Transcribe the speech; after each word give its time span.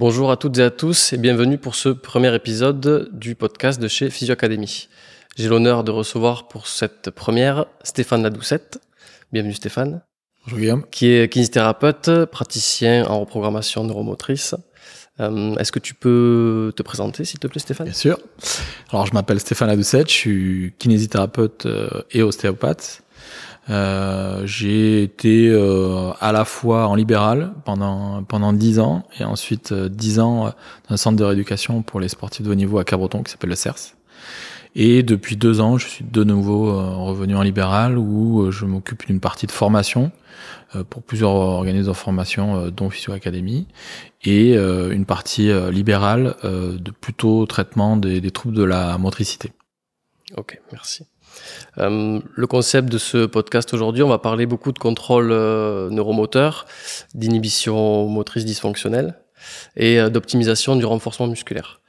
Bonjour 0.00 0.30
à 0.30 0.38
toutes 0.38 0.56
et 0.56 0.62
à 0.62 0.70
tous 0.70 1.12
et 1.12 1.18
bienvenue 1.18 1.58
pour 1.58 1.74
ce 1.74 1.90
premier 1.90 2.34
épisode 2.34 3.10
du 3.12 3.34
podcast 3.34 3.78
de 3.78 3.86
chez 3.86 4.08
Physio 4.08 4.32
Academy. 4.32 4.88
J'ai 5.36 5.46
l'honneur 5.46 5.84
de 5.84 5.90
recevoir 5.90 6.48
pour 6.48 6.68
cette 6.68 7.10
première 7.10 7.66
Stéphane 7.82 8.22
Ladoucette. 8.22 8.80
Bienvenue 9.30 9.52
Stéphane. 9.52 10.00
Bonjour 10.46 10.58
Guillaume. 10.58 10.84
Qui 10.90 11.08
est 11.08 11.30
kinésithérapeute, 11.30 12.24
praticien 12.24 13.04
en 13.08 13.20
reprogrammation 13.20 13.84
neuromotrice. 13.84 14.54
Euh, 15.20 15.54
Est-ce 15.56 15.70
que 15.70 15.78
tu 15.78 15.92
peux 15.92 16.72
te 16.74 16.82
présenter 16.82 17.26
s'il 17.26 17.38
te 17.38 17.46
plaît 17.46 17.60
Stéphane? 17.60 17.84
Bien 17.84 17.92
sûr. 17.92 18.18
Alors 18.92 19.04
je 19.04 19.12
m'appelle 19.12 19.38
Stéphane 19.38 19.68
Ladoucette, 19.68 20.08
je 20.08 20.14
suis 20.14 20.74
kinésithérapeute 20.78 21.66
euh, 21.66 21.90
et 22.12 22.22
ostéopathe. 22.22 23.02
Euh, 23.70 24.42
j'ai 24.46 25.04
été 25.04 25.48
euh, 25.48 26.10
à 26.20 26.32
la 26.32 26.44
fois 26.44 26.88
en 26.88 26.96
libéral 26.96 27.52
pendant 27.64 28.24
pendant 28.24 28.52
dix 28.52 28.80
ans 28.80 29.04
et 29.20 29.24
ensuite 29.24 29.70
euh, 29.70 29.88
dix 29.88 30.18
ans 30.18 30.46
euh, 30.46 30.50
dans 30.88 30.94
un 30.94 30.96
centre 30.96 31.16
de 31.16 31.22
rééducation 31.22 31.82
pour 31.82 32.00
les 32.00 32.08
sportifs 32.08 32.44
de 32.44 32.50
haut 32.50 32.56
niveau 32.56 32.78
à 32.78 32.84
Cabreton 32.84 33.22
qui 33.22 33.30
s'appelle 33.30 33.50
le 33.50 33.56
CERS. 33.56 33.94
Et 34.74 35.02
depuis 35.04 35.36
deux 35.36 35.60
ans, 35.60 35.78
je 35.78 35.86
suis 35.86 36.04
de 36.04 36.24
nouveau 36.24 36.68
euh, 36.70 36.96
revenu 36.96 37.36
en 37.36 37.42
libéral 37.42 37.96
où 37.96 38.50
je 38.50 38.64
m'occupe 38.64 39.06
d'une 39.06 39.20
partie 39.20 39.46
de 39.46 39.52
formation 39.52 40.10
pour 40.88 41.02
plusieurs 41.02 41.32
organismes 41.32 41.88
de 41.88 41.92
formation, 41.92 42.68
dont 42.68 42.90
Physio 42.90 43.12
Academy, 43.12 43.66
et 44.22 44.54
une 44.54 45.04
partie 45.04 45.50
libérale 45.72 46.36
de 46.44 46.90
plutôt 46.92 47.44
traitement 47.46 47.96
des, 47.96 48.20
des 48.20 48.30
troubles 48.30 48.54
de 48.54 48.62
la 48.62 48.96
motricité. 48.96 49.52
Ok, 50.36 50.60
merci. 50.70 51.04
Euh, 51.78 52.20
le 52.34 52.46
concept 52.46 52.88
de 52.88 52.98
ce 52.98 53.26
podcast 53.26 53.72
aujourd'hui, 53.74 54.02
on 54.02 54.08
va 54.08 54.18
parler 54.18 54.46
beaucoup 54.46 54.72
de 54.72 54.78
contrôle 54.78 55.30
euh, 55.32 55.90
neuromoteur, 55.90 56.66
d'inhibition 57.14 58.06
motrice 58.06 58.44
dysfonctionnelle 58.44 59.14
et 59.76 60.00
euh, 60.00 60.10
d'optimisation 60.10 60.76
du 60.76 60.84
renforcement 60.84 61.26
musculaire. 61.26 61.80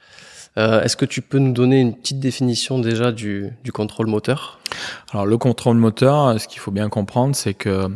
Euh, 0.58 0.82
Est-ce 0.82 0.96
que 0.96 1.06
tu 1.06 1.22
peux 1.22 1.38
nous 1.38 1.52
donner 1.52 1.80
une 1.80 1.94
petite 1.94 2.20
définition 2.20 2.78
déjà 2.78 3.10
du, 3.10 3.50
du 3.64 3.72
contrôle 3.72 4.06
moteur? 4.06 4.58
Alors 5.12 5.26
le 5.26 5.38
contrôle 5.38 5.76
moteur, 5.76 6.38
ce 6.38 6.46
qu'il 6.46 6.60
faut 6.60 6.70
bien 6.70 6.88
comprendre, 6.88 7.34
c'est 7.34 7.54
que 7.54 7.88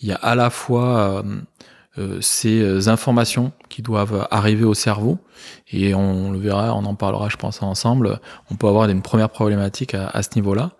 il 0.00 0.08
y 0.08 0.12
a 0.12 0.16
à 0.16 0.34
la 0.34 0.50
fois 0.50 1.24
ces 2.20 2.88
informations 2.88 3.52
qui 3.68 3.82
doivent 3.82 4.26
arriver 4.30 4.64
au 4.64 4.74
cerveau, 4.74 5.18
et 5.70 5.94
on 5.94 6.30
le 6.30 6.38
verra, 6.38 6.74
on 6.74 6.84
en 6.84 6.94
parlera, 6.94 7.28
je 7.28 7.36
pense, 7.36 7.62
ensemble. 7.62 8.20
On 8.50 8.54
peut 8.54 8.66
avoir 8.66 8.88
une 8.88 9.02
première 9.02 9.28
problématique 9.28 9.94
à, 9.94 10.08
à 10.08 10.22
ce 10.22 10.30
niveau-là, 10.36 10.72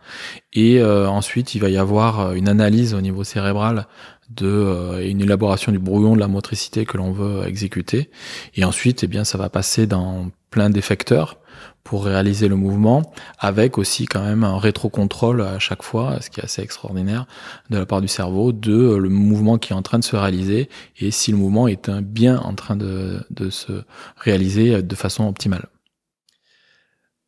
et 0.53 0.81
euh, 0.81 1.09
ensuite 1.09 1.55
il 1.55 1.61
va 1.61 1.69
y 1.69 1.77
avoir 1.77 2.33
une 2.33 2.49
analyse 2.49 2.95
au 2.95 3.01
niveau 3.01 3.25
cérébral 3.25 3.87
de 4.31 4.47
euh, 4.47 5.07
une 5.07 5.21
élaboration 5.21 5.73
du 5.73 5.79
brouillon 5.79 6.15
de 6.15 6.21
la 6.21 6.29
motricité 6.29 6.87
que 6.87 6.97
l'on 6.97 7.13
veut 7.13 7.47
exécuter, 7.47 8.11
et 8.55 8.65
ensuite, 8.65 9.05
eh 9.05 9.07
bien, 9.07 9.25
ça 9.25 9.37
va 9.37 9.51
passer 9.51 9.87
dans 9.87 10.31
plein 10.51 10.71
d'effecteurs 10.71 11.39
pour 11.85 12.05
réaliser 12.05 12.49
le 12.49 12.57
mouvement, 12.57 13.13
avec 13.39 13.77
aussi 13.77 14.07
quand 14.07 14.23
même 14.23 14.45
un 14.45 14.59
rétrocontrôle 14.59 15.43
à 15.43 15.59
chaque 15.59 15.83
fois, 15.83 16.21
ce 16.21 16.31
qui 16.31 16.41
est 16.41 16.45
assez 16.45 16.63
extraordinaire 16.63 17.27
de 17.71 17.79
la 17.79 17.87
part 17.87 18.01
du 18.01 18.09
cerveau, 18.09 18.53
de 18.53 18.95
le 18.95 19.09
mouvement 19.09 19.59
qui 19.59 19.73
est 19.73 19.77
en 19.77 19.83
train 19.83 19.99
de 19.99 20.05
se 20.05 20.17
réaliser 20.17 20.69
et 20.99 21.11
si 21.11 21.33
le 21.33 21.39
mouvement 21.39 21.67
est 21.69 21.91
bien 21.91 22.39
en 22.39 22.55
train 22.55 22.77
de, 22.77 23.21
de 23.31 23.51
se 23.51 23.85
réaliser 24.17 24.83
de 24.83 24.95
façon 24.95 25.27
optimale. 25.27 25.67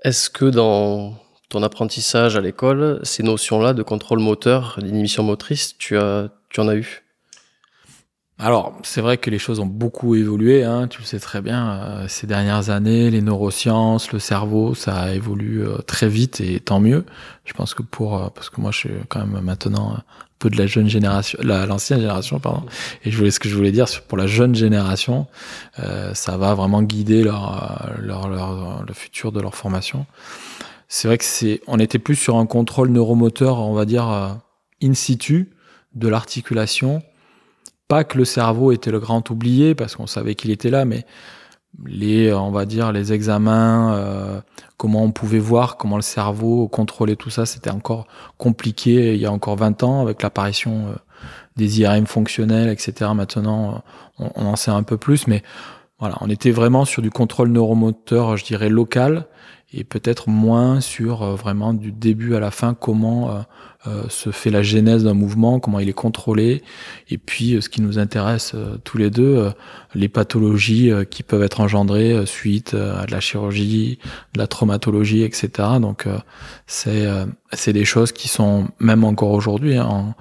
Est-ce 0.04 0.30
que 0.30 0.44
dans 0.44 1.14
ton 1.48 1.62
apprentissage 1.62 2.36
à 2.36 2.40
l'école, 2.40 3.00
ces 3.02 3.22
notions-là 3.22 3.74
de 3.74 3.82
contrôle 3.82 4.18
moteur, 4.18 4.78
d'inhibition 4.80 5.22
motrice, 5.22 5.76
tu, 5.78 5.96
as, 5.96 6.28
tu 6.50 6.60
en 6.60 6.68
as 6.68 6.76
eu? 6.76 7.03
Alors, 8.44 8.74
c'est 8.82 9.00
vrai 9.00 9.16
que 9.16 9.30
les 9.30 9.38
choses 9.38 9.58
ont 9.58 9.66
beaucoup 9.66 10.14
évolué, 10.14 10.64
hein, 10.64 10.86
tu 10.86 11.00
le 11.00 11.06
sais 11.06 11.18
très 11.18 11.40
bien, 11.40 11.80
euh, 11.80 12.08
ces 12.08 12.26
dernières 12.26 12.68
années, 12.68 13.10
les 13.10 13.22
neurosciences, 13.22 14.12
le 14.12 14.18
cerveau, 14.18 14.74
ça 14.74 15.14
évolue 15.14 15.62
euh, 15.66 15.78
très 15.78 16.08
vite 16.08 16.42
et 16.42 16.60
tant 16.60 16.78
mieux. 16.78 17.06
Je 17.46 17.54
pense 17.54 17.72
que 17.72 17.82
pour, 17.82 18.18
euh, 18.18 18.28
parce 18.34 18.50
que 18.50 18.60
moi 18.60 18.70
je 18.70 18.78
suis 18.78 18.90
quand 19.08 19.24
même 19.24 19.40
maintenant 19.42 19.94
un 19.96 20.02
peu 20.38 20.50
de 20.50 20.58
la 20.58 20.66
jeune 20.66 20.88
génération, 20.88 21.38
la- 21.42 21.64
l'ancienne 21.64 22.00
génération, 22.00 22.38
pardon, 22.38 22.64
et 23.04 23.10
je 23.10 23.16
voulais 23.16 23.30
ce 23.30 23.40
que 23.40 23.48
je 23.48 23.56
voulais 23.56 23.72
dire 23.72 23.86
pour 24.08 24.18
la 24.18 24.26
jeune 24.26 24.54
génération, 24.54 25.26
euh, 25.78 26.12
ça 26.12 26.36
va 26.36 26.52
vraiment 26.52 26.82
guider 26.82 27.24
leur, 27.24 27.44
euh, 27.88 28.00
leur, 28.02 28.28
leur, 28.28 28.84
le 28.86 28.92
futur 28.92 29.32
de 29.32 29.40
leur 29.40 29.54
formation. 29.54 30.04
C'est 30.88 31.08
vrai 31.08 31.16
que 31.16 31.24
c'est, 31.24 31.62
on 31.66 31.78
était 31.78 31.98
plus 31.98 32.14
sur 32.16 32.36
un 32.36 32.44
contrôle 32.46 32.90
neuromoteur, 32.90 33.58
on 33.60 33.72
va 33.72 33.86
dire 33.86 34.08
euh, 34.10 34.28
in 34.82 34.92
situ 34.92 35.50
de 35.94 36.08
l'articulation 36.08 37.02
que 38.02 38.18
le 38.18 38.24
cerveau 38.24 38.72
était 38.72 38.90
le 38.90 38.98
grand 38.98 39.30
oublié 39.30 39.76
parce 39.76 39.94
qu'on 39.94 40.08
savait 40.08 40.34
qu'il 40.34 40.50
était 40.50 40.70
là, 40.70 40.84
mais 40.84 41.06
les, 41.86 42.32
on 42.32 42.50
va 42.50 42.66
dire, 42.66 42.92
les 42.92 43.12
examens, 43.12 43.94
euh, 43.94 44.40
comment 44.76 45.02
on 45.02 45.12
pouvait 45.12 45.38
voir 45.38 45.76
comment 45.76 45.96
le 45.96 46.02
cerveau 46.02 46.68
contrôlait 46.68 47.16
tout 47.16 47.30
ça, 47.30 47.46
c'était 47.46 47.70
encore 47.70 48.06
compliqué 48.38 49.14
il 49.14 49.20
y 49.20 49.26
a 49.26 49.32
encore 49.32 49.56
20 49.56 49.82
ans 49.82 50.00
avec 50.00 50.22
l'apparition 50.22 50.88
euh, 50.88 50.94
des 51.56 51.80
IRM 51.80 52.06
fonctionnels, 52.06 52.68
etc. 52.68 53.10
Maintenant, 53.14 53.74
euh, 53.74 53.78
on, 54.18 54.30
on 54.34 54.46
en 54.46 54.56
sait 54.56 54.70
un 54.70 54.82
peu 54.82 54.96
plus, 54.96 55.26
mais 55.26 55.42
voilà, 55.98 56.16
on 56.20 56.28
était 56.28 56.50
vraiment 56.50 56.84
sur 56.84 57.02
du 57.02 57.10
contrôle 57.10 57.48
neuromoteur, 57.50 58.36
je 58.36 58.44
dirais 58.44 58.68
local, 58.68 59.26
et 59.72 59.84
peut-être 59.84 60.28
moins 60.28 60.80
sur 60.80 61.22
euh, 61.22 61.34
vraiment 61.34 61.74
du 61.74 61.90
début 61.90 62.34
à 62.34 62.40
la 62.40 62.50
fin 62.50 62.74
comment 62.74 63.30
euh, 63.30 63.40
euh, 63.86 64.08
se 64.08 64.30
fait 64.30 64.50
la 64.50 64.62
genèse 64.62 65.04
d'un 65.04 65.14
mouvement, 65.14 65.60
comment 65.60 65.80
il 65.80 65.88
est 65.88 65.92
contrôlé, 65.92 66.62
et 67.10 67.18
puis 67.18 67.60
ce 67.60 67.68
qui 67.68 67.82
nous 67.82 67.98
intéresse 67.98 68.54
tous 68.84 68.96
les 68.96 69.10
deux, 69.10 69.52
les 69.94 70.08
pathologies 70.08 70.90
qui 71.10 71.22
peuvent 71.22 71.42
être 71.42 71.60
engendrées 71.60 72.24
suite 72.24 72.72
à 72.72 73.04
de 73.04 73.12
la 73.12 73.20
chirurgie, 73.20 73.98
de 74.32 74.38
la 74.38 74.46
traumatologie, 74.46 75.22
etc. 75.22 75.50
Donc 75.82 76.06
c'est 76.66 77.06
c'est 77.52 77.74
des 77.74 77.84
choses 77.84 78.12
qui 78.12 78.28
sont 78.28 78.68
même 78.78 79.04
encore 79.04 79.32
aujourd'hui 79.32 79.76
hein, 79.76 79.84
en, 79.84 80.14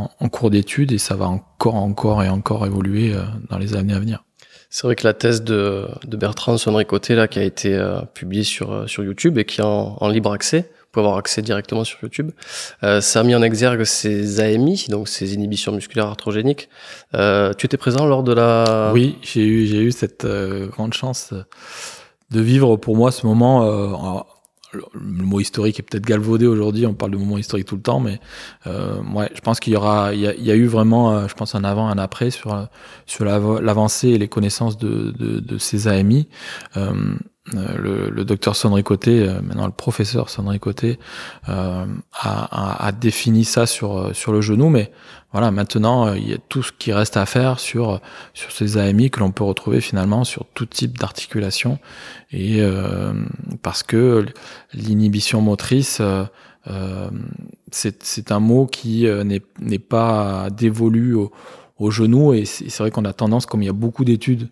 en, 0.00 0.10
en 0.20 0.28
cours 0.28 0.50
d'études 0.50 0.92
et 0.92 0.98
ça 0.98 1.16
va 1.16 1.26
encore 1.26 1.74
encore 1.74 2.22
et 2.22 2.28
encore 2.28 2.66
évoluer 2.66 3.16
dans 3.50 3.58
les 3.58 3.74
années 3.74 3.94
à 3.94 3.98
venir. 3.98 4.22
C'est 4.70 4.86
vrai 4.86 4.96
que 4.96 5.04
la 5.04 5.14
thèse 5.14 5.42
de, 5.42 5.88
de 6.06 6.16
Bertrand 6.16 6.58
Sonnery-Côté, 6.58 7.14
là, 7.14 7.26
qui 7.28 7.38
a 7.38 7.42
été 7.42 7.74
euh, 7.74 8.00
publiée 8.14 8.44
sur, 8.44 8.72
euh, 8.72 8.86
sur 8.86 9.02
YouTube 9.02 9.38
et 9.38 9.44
qui 9.44 9.60
est 9.60 9.64
en, 9.64 9.96
en 9.98 10.08
libre 10.08 10.32
accès, 10.32 10.70
pouvez 10.92 11.06
avoir 11.06 11.18
accès 11.18 11.42
directement 11.42 11.84
sur 11.84 11.98
YouTube, 12.02 12.30
euh, 12.82 13.00
ça 13.00 13.20
a 13.20 13.22
mis 13.22 13.34
en 13.34 13.42
exergue 13.42 13.84
ces 13.84 14.40
AMI, 14.40 14.86
donc 14.88 15.08
ces 15.08 15.34
inhibitions 15.34 15.72
musculaires 15.72 16.06
arthrogéniques. 16.06 16.68
Euh, 17.14 17.52
tu 17.54 17.66
étais 17.66 17.76
présent 17.76 18.06
lors 18.06 18.22
de 18.22 18.32
la... 18.32 18.90
Oui, 18.94 19.18
j'ai 19.22 19.44
eu, 19.44 19.66
j'ai 19.66 19.78
eu 19.78 19.92
cette 19.92 20.24
euh, 20.24 20.66
grande 20.66 20.94
chance 20.94 21.30
euh, 21.32 21.42
de 22.30 22.40
vivre 22.40 22.76
pour 22.76 22.96
moi 22.96 23.10
ce 23.10 23.26
moment. 23.26 24.24
Le 24.72 24.82
mot 25.24 25.40
historique 25.40 25.78
est 25.78 25.82
peut-être 25.82 26.04
galvaudé 26.04 26.46
aujourd'hui, 26.46 26.86
on 26.86 26.94
parle 26.94 27.12
de 27.12 27.16
moment 27.16 27.38
historique 27.38 27.66
tout 27.66 27.76
le 27.76 27.82
temps, 27.82 28.00
mais 28.00 28.20
euh, 28.66 29.00
je 29.34 29.40
pense 29.40 29.60
qu'il 29.60 29.72
y 29.72 29.76
aura, 29.76 30.14
il 30.14 30.20
y 30.20 30.50
a, 30.50 30.54
eu 30.54 30.66
vraiment, 30.66 31.12
euh, 31.12 31.28
je 31.28 31.34
pense 31.34 31.54
un 31.54 31.64
avant, 31.64 31.88
un 31.88 31.98
après 31.98 32.30
sur 32.30 32.68
sur 33.06 33.24
l'avancée 33.24 34.08
et 34.08 34.18
les 34.18 34.28
connaissances 34.28 34.76
de, 34.76 35.10
de, 35.12 35.58
ces 35.58 35.88
AMI. 35.88 36.28
Euh, 36.76 37.16
le, 37.54 38.10
le 38.10 38.24
docteur 38.24 38.56
Sonnery 38.56 38.82
euh, 39.08 39.40
maintenant 39.42 39.66
le 39.66 39.72
professeur 39.72 40.30
Sonnery 40.30 40.58
Côté, 40.58 40.98
euh, 41.48 41.86
a, 42.12 42.82
a, 42.82 42.86
a 42.86 42.92
défini 42.92 43.44
ça 43.44 43.66
sur 43.66 43.98
euh, 43.98 44.12
sur 44.12 44.32
le 44.32 44.40
genou, 44.40 44.68
mais 44.68 44.92
voilà, 45.32 45.50
maintenant 45.50 46.06
euh, 46.06 46.18
il 46.18 46.28
y 46.28 46.34
a 46.34 46.38
tout 46.48 46.62
ce 46.62 46.72
qui 46.72 46.92
reste 46.92 47.16
à 47.16 47.26
faire 47.26 47.60
sur 47.60 48.00
sur 48.34 48.52
ces 48.52 48.78
AMI 48.78 49.10
que 49.10 49.20
l'on 49.20 49.30
peut 49.30 49.44
retrouver 49.44 49.80
finalement 49.80 50.24
sur 50.24 50.44
tout 50.54 50.66
type 50.66 50.98
d'articulation. 50.98 51.78
Et 52.30 52.60
euh, 52.60 53.12
parce 53.62 53.82
que 53.82 54.26
l'inhibition 54.74 55.40
motrice 55.40 55.98
euh, 56.00 56.24
euh, 56.70 57.08
c'est 57.70 58.32
un 58.32 58.40
mot 58.40 58.66
qui 58.66 59.06
euh, 59.06 59.24
n'est 59.24 59.78
pas 59.78 60.48
dévolu 60.50 61.14
au, 61.14 61.32
au 61.78 61.90
genou 61.90 62.34
et 62.34 62.44
c'est 62.44 62.76
vrai 62.78 62.90
qu'on 62.90 63.04
a 63.04 63.12
tendance 63.12 63.46
comme 63.46 63.62
il 63.62 63.66
y 63.66 63.70
a 63.70 63.74
beaucoup 63.74 64.04
d'études 64.04 64.48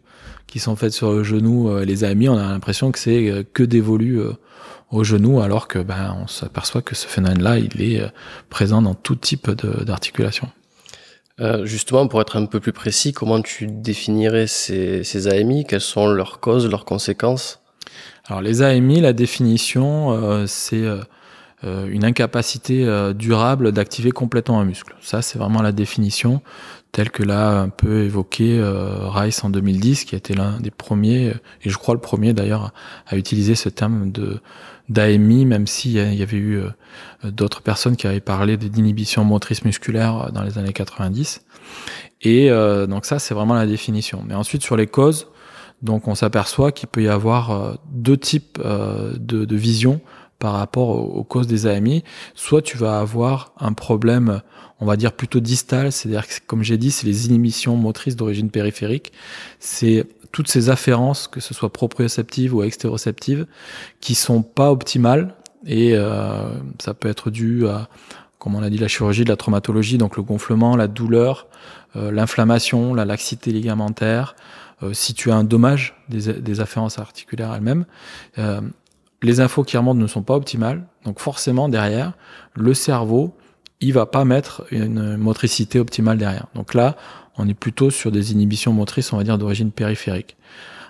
qui 0.47 0.59
sont 0.59 0.77
faites 0.77 0.93
sur 0.93 1.13
le 1.13 1.25
genou 1.25 1.69
euh, 1.69 1.85
les 1.85 2.05
AMI 2.05 2.29
on 2.29 2.39
a 2.39 2.49
l'impression 2.49 2.93
que 2.93 2.99
c'est 2.99 3.29
euh, 3.29 3.43
que 3.53 3.63
dévolu 3.63 4.21
euh, 4.21 4.33
au 4.91 5.03
genou 5.03 5.41
alors 5.41 5.67
que 5.67 5.81
ben 5.81 6.17
on 6.23 6.29
s'aperçoit 6.29 6.83
que 6.83 6.95
ce 6.95 7.07
phénomène 7.07 7.43
là 7.43 7.59
il 7.59 7.83
est 7.83 8.01
présent 8.49 8.81
dans 8.81 8.95
tout 8.95 9.17
type 9.17 9.51
d'articulation. 9.51 10.49
Euh, 11.39 11.67
justement, 11.67 12.09
pour 12.09 12.21
être 12.23 12.37
un 12.37 12.47
peu 12.47 12.61
plus 12.61 12.73
précis, 12.73 13.13
comment 13.13 13.43
tu 13.43 13.67
définirais 13.67 14.47
ces, 14.47 15.05
ces 15.05 15.29
AMI 15.29 15.67
Quelles 15.67 15.83
sont 15.83 16.09
leurs 16.09 16.41
causes, 16.41 16.67
leurs 16.71 16.87
conséquences? 16.87 17.61
Alors 18.27 18.41
les 18.41 18.63
AMI, 18.63 19.01
la 19.01 19.13
définition, 19.13 20.13
euh, 20.13 20.47
c'est 20.47 20.85
une 21.63 22.05
incapacité 22.05 22.87
durable 23.15 23.73
d'activer 23.73 24.13
complètement 24.13 24.61
un 24.61 24.65
muscle. 24.65 24.95
Ça, 25.01 25.21
c'est 25.21 25.37
vraiment 25.37 25.63
la 25.63 25.73
définition 25.73 26.41
telle 26.97 27.11
que 27.11 27.23
l'a 27.23 27.61
un 27.61 27.69
peu 27.69 28.05
évoqué 28.05 28.59
euh, 28.59 29.11
Rice 29.11 29.45
en 29.45 29.51
2010, 29.51 30.07
qui 30.07 30.15
a 30.15 30.19
été 30.19 30.33
l'un 30.33 30.59
des 30.61 30.71
premiers, 30.71 31.29
euh, 31.29 31.35
et 31.63 31.69
je 31.69 31.77
crois 31.77 31.93
le 31.93 32.01
premier 32.01 32.33
d'ailleurs, 32.33 32.73
à 33.07 33.19
utiliser 33.19 33.55
ce 33.55 33.69
terme 33.69 34.11
de 34.11 34.41
d'AMI, 34.89 35.45
même 35.45 35.67
s'il 35.67 35.91
y 35.91 36.23
avait 36.23 36.39
eu 36.39 36.57
euh, 36.57 36.71
d'autres 37.23 37.61
personnes 37.61 37.97
qui 37.97 38.07
avaient 38.07 38.21
parlé 38.21 38.57
d'inhibition 38.57 39.25
motrice 39.25 39.63
musculaire 39.67 40.31
dans 40.33 40.43
les 40.43 40.57
années 40.57 40.73
90. 40.73 41.45
Et 42.23 42.51
euh, 42.51 42.87
donc 42.87 43.05
ça, 43.05 43.19
c'est 43.19 43.35
vraiment 43.35 43.55
la 43.55 43.67
définition. 43.67 44.25
Mais 44.27 44.35
ensuite, 44.35 44.63
sur 44.63 44.79
les 44.79 44.87
causes, 44.87 45.27
Donc 45.83 46.09
on 46.09 46.15
s'aperçoit 46.15 46.73
qu'il 46.73 46.89
peut 46.89 47.03
y 47.03 47.09
avoir 47.09 47.77
deux 47.91 48.17
types 48.17 48.59
de, 48.59 49.45
de 49.45 49.57
vision 49.57 50.01
par 50.39 50.55
rapport 50.55 50.89
aux, 50.89 51.25
causes 51.25 51.47
des 51.47 51.67
AMI. 51.67 52.05
Soit 52.35 52.63
tu 52.63 52.77
vas 52.77 52.99
avoir 53.01 53.53
un 53.59 53.73
problème, 53.73 54.41
on 54.81 54.87
va 54.87 54.97
dire 54.97 55.13
plutôt 55.13 55.41
distal, 55.41 55.91
c'est-à-dire 55.91 56.27
que 56.27 56.35
comme 56.47 56.63
j'ai 56.63 56.77
dit, 56.77 56.91
c'est 56.91 57.07
les 57.07 57.27
inhibitions 57.27 57.77
motrices 57.77 58.17
d'origine 58.17 58.51
périphérique. 58.51 59.13
C'est 59.59 60.07
toutes 60.33 60.49
ces 60.49 60.69
afférences, 60.69 61.29
que 61.29 61.41
ce 61.41 61.55
soit 61.55 61.73
proprioceptives 61.73 62.55
ou 62.55 62.63
extéroceptives, 62.63 63.47
qui 64.01 64.15
sont 64.15 64.43
pas 64.43 64.71
optimales 64.71 65.35
et 65.65 65.93
euh, 65.95 66.51
ça 66.79 66.95
peut 66.95 67.09
être 67.09 67.31
dû 67.31 67.67
à, 67.67 67.89
comme 68.39 68.55
on 68.55 68.63
a 68.63 68.69
dit, 68.69 68.79
la 68.79 68.89
chirurgie, 68.89 69.25
de 69.25 69.31
la 69.31 69.37
traumatologie, 69.37 69.99
donc 69.99 70.17
le 70.17 70.23
gonflement, 70.23 70.77
la 70.77 70.89
douleur, 70.89 71.47
euh, 71.97 72.13
l'inflammation, 72.13 72.95
la 72.95 73.05
laxité 73.05 73.51
ligamentaire. 73.51 74.37
Euh, 74.83 74.93
si 74.93 75.15
tu 75.15 75.31
as 75.31 75.37
un 75.37 75.45
dommage 75.45 75.97
des, 76.11 76.35
des 76.35 76.61
afférences 76.61 76.99
articulaires 76.99 77.55
elles-mêmes, 77.55 77.87
les 79.23 79.41
infos 79.41 79.65
qui 79.65 79.79
remontent 79.79 79.99
ne 79.99 80.07
sont 80.07 80.23
pas 80.23 80.35
optimales, 80.35 80.87
donc 81.05 81.19
forcément 81.19 81.71
derrière, 81.71 82.13
le 82.55 82.75
cerveau, 82.75 83.35
il 83.81 83.93
va 83.93 84.07
pas 84.07 84.25
mettre 84.25 84.65
une 84.71 85.17
motricité 85.17 85.79
optimale 85.79 86.19
derrière. 86.19 86.47
Donc 86.55 86.75
là, 86.75 86.97
on 87.39 87.49
est 87.49 87.55
plutôt 87.55 87.91
sur 87.91 88.11
des 88.11 88.33
inhibitions 88.33 88.73
motrices, 88.73 89.13
on 89.13 89.17
va 89.17 89.25
dire, 89.25 89.39
d'origine 89.39 89.71
périphérique. 89.71 90.37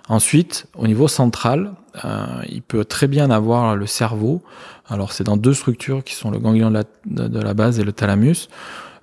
Ensuite, 0.09 0.67
au 0.77 0.87
niveau 0.87 1.09
central, 1.09 1.73
euh, 2.05 2.25
il 2.49 2.63
peut 2.63 2.85
très 2.85 3.09
bien 3.09 3.31
avoir 3.31 3.75
le 3.75 3.87
cerveau. 3.87 4.43
Alors, 4.89 5.13
c'est 5.13 5.25
dans 5.25 5.37
deux 5.37 5.55
structures 5.55 6.05
qui 6.05 6.15
sont 6.15 6.31
le 6.31 6.39
ganglion 6.39 6.71
de 6.71 7.41
la, 7.41 7.55
base 7.55 7.81
et 7.81 7.85
le 7.85 7.93
thalamus, 7.93 8.49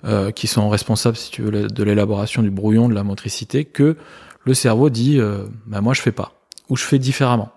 euh, 0.06 0.30
qui 0.30 0.46
sont 0.46 0.70
responsables, 0.70 1.16
si 1.16 1.30
tu 1.30 1.42
veux, 1.42 1.68
de 1.68 1.84
l'élaboration 1.84 2.42
du 2.42 2.50
brouillon 2.50 2.88
de 2.88 2.94
la 2.94 3.04
motricité, 3.04 3.66
que 3.66 3.96
le 4.44 4.54
cerveau 4.54 4.88
dit, 4.88 5.18
euh, 5.18 5.44
ben 5.66 5.80
moi 5.80 5.94
je 5.94 6.00
fais 6.00 6.12
pas, 6.12 6.32
ou 6.68 6.76
je 6.76 6.84
fais 6.84 6.98
différemment. 6.98 7.50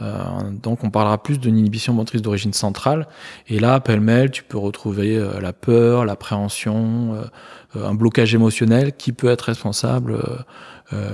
Euh, 0.00 0.24
donc 0.62 0.84
on 0.84 0.90
parlera 0.90 1.22
plus 1.22 1.38
d'une 1.38 1.58
inhibition 1.58 1.92
motrice 1.92 2.22
d'origine 2.22 2.52
centrale. 2.52 3.06
Et 3.48 3.58
là, 3.58 3.80
pêle-mêle, 3.80 4.30
tu 4.30 4.42
peux 4.42 4.58
retrouver 4.58 5.16
euh, 5.16 5.40
la 5.40 5.52
peur, 5.52 6.04
l'appréhension, 6.04 7.14
euh, 7.76 7.84
un 7.86 7.94
blocage 7.94 8.34
émotionnel 8.34 8.92
qui 8.96 9.12
peut 9.12 9.28
être 9.28 9.42
responsable 9.42 10.18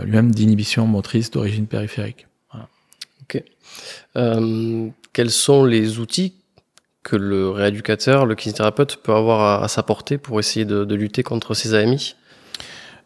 lui-même 0.05 0.31
d'inhibition 0.31 0.87
motrice 0.87 1.31
d'origine 1.31 1.67
périphérique. 1.67 2.27
Ok. 3.23 3.43
quels 5.13 5.31
sont 5.31 5.65
les 5.67 5.99
outils 5.99 6.33
que 7.03 7.15
le 7.15 7.51
rééducateur, 7.51 8.25
le 8.25 8.35
kinésithérapeute 8.35 8.97
peut 8.97 9.13
avoir 9.13 9.63
à, 9.63 9.69
sa 9.69 9.83
portée 9.83 10.17
pour 10.17 10.41
essayer 10.41 10.65
de, 10.65 10.95
lutter 10.95 11.23
contre 11.23 11.53
ces 11.53 11.75
AMI 11.75 12.15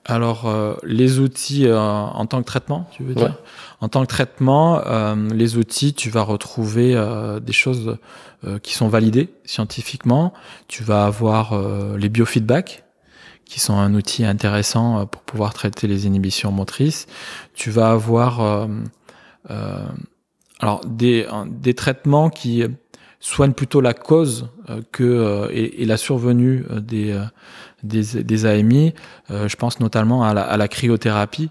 alors, 0.07 0.51
les 0.83 1.19
outils 1.19 1.71
en 1.71 2.27
tant 2.27 2.41
que 2.41 2.47
traitement, 2.47 2.89
tu 2.93 3.03
veux 3.05 3.15
dire 3.15 3.35
en 3.81 3.89
tant 3.89 4.03
que 4.03 4.09
traitement, 4.09 4.83
euh, 4.87 5.15
les 5.31 5.57
outils, 5.57 5.95
tu 5.95 6.11
vas 6.11 6.23
retrouver 6.23 6.95
euh, 6.95 7.41
des 7.41 7.53
choses 7.53 7.97
euh, 8.45 8.59
qui 8.59 8.75
sont 8.75 8.89
validées 8.89 9.31
scientifiquement. 9.45 10.35
Tu 10.69 10.85
vas 10.85 11.07
avoir 11.07 11.59
les 11.97 12.09
biofeedbacks, 12.09 12.85
qui 13.47 13.59
sont 13.59 13.75
un 13.75 13.95
outil 13.95 14.25
intéressant 14.25 15.07
pour 15.07 15.23
pouvoir 15.23 15.55
traiter 15.55 15.87
les 15.87 16.07
inhibitions 16.07 16.53
motrices. 16.53 17.07
Tu 17.55 17.71
vas 17.71 17.91
avoir 17.91 18.69
alors 20.61 20.81
des, 20.87 21.27
des 21.47 21.75
traitements 21.75 22.31
qui 22.31 22.63
soignent 23.21 23.53
plutôt 23.53 23.81
la 23.81 23.95
cause 23.95 24.49
que 24.93 25.49
et, 25.53 25.85
la 25.85 25.97
survenue 25.97 26.65
des 26.81 27.19
des, 27.83 28.23
des 28.23 28.47
AMI. 28.47 28.95
je 29.29 29.57
pense 29.57 29.81
notamment 29.81 30.25
à 30.25 30.35
la, 30.35 30.43
à 30.43 30.57
la 30.57 30.69
cryothérapie 30.69 31.51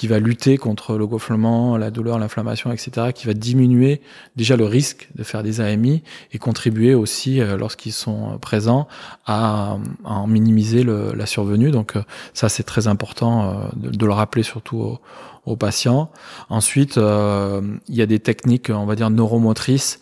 qui 0.00 0.06
va 0.06 0.18
lutter 0.18 0.56
contre 0.56 0.96
le 0.96 1.06
gonflement, 1.06 1.76
la 1.76 1.90
douleur, 1.90 2.18
l'inflammation, 2.18 2.72
etc., 2.72 3.08
qui 3.14 3.26
va 3.26 3.34
diminuer 3.34 4.00
déjà 4.34 4.56
le 4.56 4.64
risque 4.64 5.10
de 5.14 5.22
faire 5.22 5.42
des 5.42 5.60
AMI 5.60 6.02
et 6.32 6.38
contribuer 6.38 6.94
aussi, 6.94 7.38
euh, 7.38 7.58
lorsqu'ils 7.58 7.92
sont 7.92 8.38
présents, 8.38 8.88
à, 9.26 9.76
en 10.04 10.26
minimiser 10.26 10.84
le, 10.84 11.12
la 11.14 11.26
survenue. 11.26 11.70
Donc 11.70 11.96
euh, 11.96 12.02
ça, 12.32 12.48
c'est 12.48 12.62
très 12.62 12.86
important 12.86 13.42
euh, 13.42 13.54
de, 13.74 14.06
le 14.06 14.12
rappeler 14.12 14.42
surtout 14.42 14.78
aux, 14.78 15.00
aux 15.44 15.56
patients. 15.56 16.10
Ensuite, 16.48 16.96
il 16.96 17.94
y 17.94 18.00
a 18.00 18.06
des 18.06 18.20
techniques, 18.20 18.70
on 18.70 18.86
va 18.86 18.94
dire, 18.94 19.10
neuromotrices, 19.10 20.00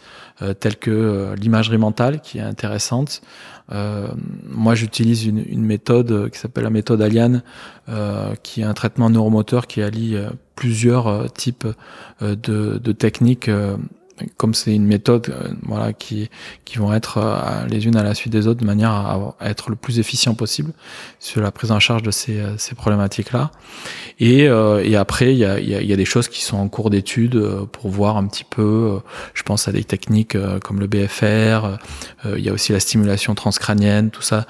telles 0.61 0.76
que 0.76 1.35
l'imagerie 1.37 1.79
mentale, 1.79 2.20
qui 2.20 2.38
est 2.38 2.43
intéressante. 2.43 3.23
Euh, 3.70 4.08
moi, 4.46 4.75
j'utilise 4.75 5.26
une, 5.26 5.44
une, 5.46 5.64
méthode 5.64 6.31
qui 6.31 6.38
s'appelle 6.38 6.64
la 6.64 6.70
méthode 6.70 7.02
Aliane, 7.02 7.43
euh, 7.88 8.35
qui 8.43 8.62
est 8.62 8.64
un 8.64 8.75
traitement 8.75 9.11
neuromoteur 9.11 9.67
qui 9.67 9.82
allie 9.82 10.17
euh, 10.17 10.31
plusieurs 10.55 11.31
types 11.32 11.67
de, 12.20 12.35
de 12.79 12.93
techniques 12.93 13.50
comme 14.37 14.55
c'est 14.55 14.75
une 14.75 14.87
méthode 14.87 15.29
euh, 15.31 15.49
voilà 15.62 15.93
qui 15.93 16.31
qui 16.65 16.79
vont 16.79 16.93
être 16.93 17.19
euh, 17.19 17.67
les 17.67 17.87
unes 17.87 17.97
à 17.97 18.03
la 18.03 18.15
suite 18.15 18.32
des 18.32 18.47
autres 18.47 18.61
de 18.61 18.65
manière 18.65 18.91
à, 18.91 19.35
être 19.41 19.70
le 19.70 19.76
plus 19.76 19.99
efficient 19.99 20.35
possible 20.35 20.73
sur 21.19 21.41
la 21.41 21.50
prise 21.50 21.70
en 21.70 21.81
charge 21.81 22.03
de 22.03 22.11
ces, 22.11 22.41
euh, 22.41 22.56
ces 22.59 22.75
problématiques 22.75 23.32
là 23.32 23.50
et, 24.20 24.44
et 24.47 24.97
après 24.97 25.32
il 25.32 25.38
y 25.38 25.44
a, 25.44 25.61
y 25.61 25.93
a, 25.93 25.97
des 25.97 26.05
choses 26.05 26.29
qui 26.29 26.43
sont 26.43 26.56
en 26.56 26.69
cours 26.69 26.91
d'étude 26.91 27.41
pour 27.70 27.88
voir 27.88 28.17
un 28.17 28.26
petit 28.26 28.44
peu 28.44 29.00
je 29.32 29.43
pense 29.44 29.69
à 29.69 29.73
des 29.73 29.85
techniques 29.85 30.37
comme 30.65 30.81
le 30.81 30.88
BFR 30.88 31.79
il 32.37 32.44
y 32.44 32.49
a 32.49 32.53
aussi 32.53 32.73
la 32.73 32.81
stimulation 32.81 33.37
transcrânienne 33.37 34.11
tout 34.11 34.23
ça. 34.23 34.47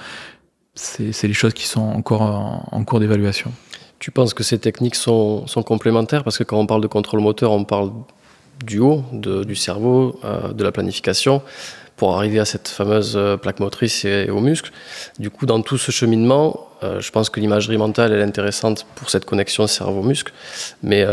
C'est 0.74 1.12
c'est 1.12 1.28
des 1.28 1.34
choses 1.34 1.54
qui 1.54 1.66
sont 1.66 1.82
encore 1.82 2.22
en, 2.22 2.84
cours 2.84 3.00
d'évaluation. 3.00 3.52
Tu 3.98 4.10
penses 4.10 4.32
que 4.32 4.44
ces 4.44 4.58
techniques 4.58 4.94
sont, 4.94 5.46
sont 5.46 5.62
complémentaires? 5.62 6.22
Parce 6.22 6.38
que 6.38 6.44
quand 6.44 6.58
on 6.58 6.66
parle 6.66 6.80
de 6.80 6.86
contrôle 6.86 7.20
moteur, 7.20 7.50
on 7.50 7.64
parle 7.64 7.90
du 8.64 8.78
haut 8.78 9.04
de, 9.12 9.44
du 9.44 9.54
cerveau, 9.54 10.18
euh, 10.24 10.52
de 10.52 10.64
la 10.64 10.72
planification, 10.72 11.42
pour 11.96 12.16
arriver 12.16 12.38
à 12.38 12.44
cette 12.44 12.68
fameuse 12.68 13.14
euh, 13.16 13.36
plaque 13.36 13.60
motrice 13.60 14.04
et, 14.04 14.30
aux 14.30 14.40
muscles. 14.40 14.70
Du 15.18 15.30
coup, 15.30 15.46
dans 15.46 15.62
tout 15.62 15.78
ce 15.78 15.90
cheminement, 15.90 16.68
euh, 16.82 17.00
je 17.00 17.10
pense 17.10 17.28
que 17.28 17.40
l'imagerie 17.40 17.76
mentale 17.76 18.12
est 18.12 18.22
intéressante 18.22 18.86
pour 18.94 19.10
cette 19.10 19.24
connexion 19.24 19.66
cerveau-muscle, 19.66 20.32
mais 20.82 21.04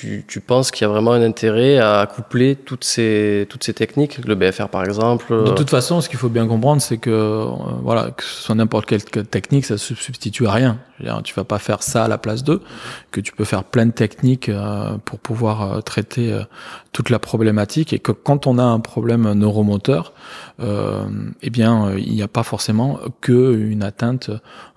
tu, 0.00 0.24
tu, 0.26 0.40
penses 0.40 0.70
qu'il 0.70 0.86
y 0.86 0.88
a 0.88 0.88
vraiment 0.88 1.12
un 1.12 1.22
intérêt 1.22 1.78
à 1.78 2.08
coupler 2.12 2.56
toutes 2.56 2.84
ces, 2.84 3.46
toutes 3.50 3.62
ces 3.62 3.74
techniques, 3.74 4.24
le 4.24 4.34
BFR 4.34 4.68
par 4.68 4.84
exemple 4.84 5.44
De 5.44 5.50
toute 5.50 5.70
façon, 5.70 6.00
ce 6.00 6.08
qu'il 6.08 6.18
faut 6.18 6.28
bien 6.28 6.46
comprendre, 6.46 6.80
c'est 6.80 6.96
que, 6.96 7.10
euh, 7.10 7.44
voilà, 7.82 8.10
que 8.10 8.24
ce 8.24 8.42
soit 8.42 8.54
n'importe 8.54 8.86
quelle 8.86 9.02
technique, 9.02 9.66
ça 9.66 9.76
se 9.76 9.94
substitue 9.94 10.46
à 10.46 10.52
rien. 10.52 10.78
Dire, 11.00 11.20
tu 11.22 11.34
vas 11.34 11.44
pas 11.44 11.58
faire 11.58 11.82
ça 11.82 12.04
à 12.04 12.08
la 12.08 12.16
place 12.16 12.42
d'eux, 12.42 12.62
que 13.10 13.20
tu 13.20 13.32
peux 13.32 13.44
faire 13.44 13.64
plein 13.64 13.86
de 13.86 13.92
techniques 13.92 14.48
euh, 14.48 14.96
pour 15.04 15.18
pouvoir 15.18 15.62
euh, 15.62 15.80
traiter 15.80 16.36
toute 16.92 17.10
la 17.10 17.18
problématique 17.18 17.92
et 17.92 17.98
que 17.98 18.12
quand 18.12 18.46
on 18.46 18.58
a 18.58 18.64
un 18.64 18.80
problème 18.80 19.32
neuromoteur, 19.32 20.12
eh 20.60 21.50
bien, 21.50 21.92
il 21.96 22.12
n'y 22.12 22.22
a 22.22 22.28
pas 22.28 22.44
forcément 22.44 23.00
que 23.20 23.54
une 23.54 23.82
atteinte, 23.82 24.30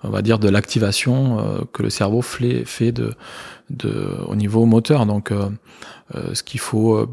on 0.06 0.10
va 0.10 0.22
dire, 0.22 0.38
de 0.38 0.48
l'activation 0.48 1.66
que 1.72 1.82
le 1.82 1.90
cerveau 1.90 2.22
fait 2.22 2.92
de 2.92 3.14
de, 3.70 4.16
au 4.26 4.36
niveau 4.36 4.64
moteur. 4.64 5.06
Donc, 5.06 5.30
euh, 5.30 5.48
euh, 6.14 6.34
ce 6.34 6.42
qu'il 6.42 6.60
faut, 6.60 6.94
euh, 6.94 7.08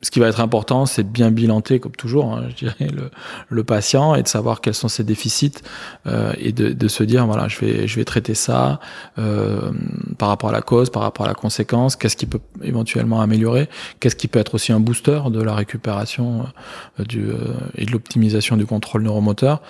ce 0.00 0.10
qui 0.10 0.18
va 0.18 0.26
être 0.26 0.40
important, 0.40 0.84
c'est 0.84 1.04
de 1.04 1.08
bien 1.08 1.30
bilanter, 1.30 1.78
comme 1.78 1.92
toujours, 1.92 2.32
hein, 2.32 2.46
je 2.48 2.54
dirais, 2.54 2.88
le, 2.92 3.10
le, 3.48 3.64
patient 3.64 4.16
et 4.16 4.22
de 4.22 4.28
savoir 4.28 4.60
quels 4.60 4.74
sont 4.74 4.88
ses 4.88 5.04
déficits 5.04 5.62
euh, 6.06 6.32
et 6.38 6.50
de, 6.50 6.72
de, 6.72 6.88
se 6.88 7.04
dire, 7.04 7.24
voilà, 7.26 7.46
je 7.46 7.60
vais, 7.60 7.86
je 7.86 7.96
vais 7.96 8.04
traiter 8.04 8.34
ça 8.34 8.80
euh, 9.18 9.70
par 10.18 10.28
rapport 10.28 10.48
à 10.48 10.52
la 10.52 10.62
cause, 10.62 10.90
par 10.90 11.02
rapport 11.02 11.26
à 11.26 11.28
la 11.28 11.34
conséquence, 11.34 11.94
qu'est-ce 11.94 12.16
qui 12.16 12.26
peut 12.26 12.40
éventuellement 12.62 13.20
améliorer, 13.20 13.68
qu'est-ce 14.00 14.16
qui 14.16 14.26
peut 14.26 14.40
être 14.40 14.54
aussi 14.56 14.72
un 14.72 14.80
booster 14.80 15.20
de 15.30 15.40
la 15.40 15.54
récupération 15.54 16.46
du, 16.98 17.28
et 17.76 17.84
de 17.84 17.92
l'optimisation 17.92 18.56
du 18.56 18.66
contrôle 18.66 19.02
neuromoteur 19.02 19.62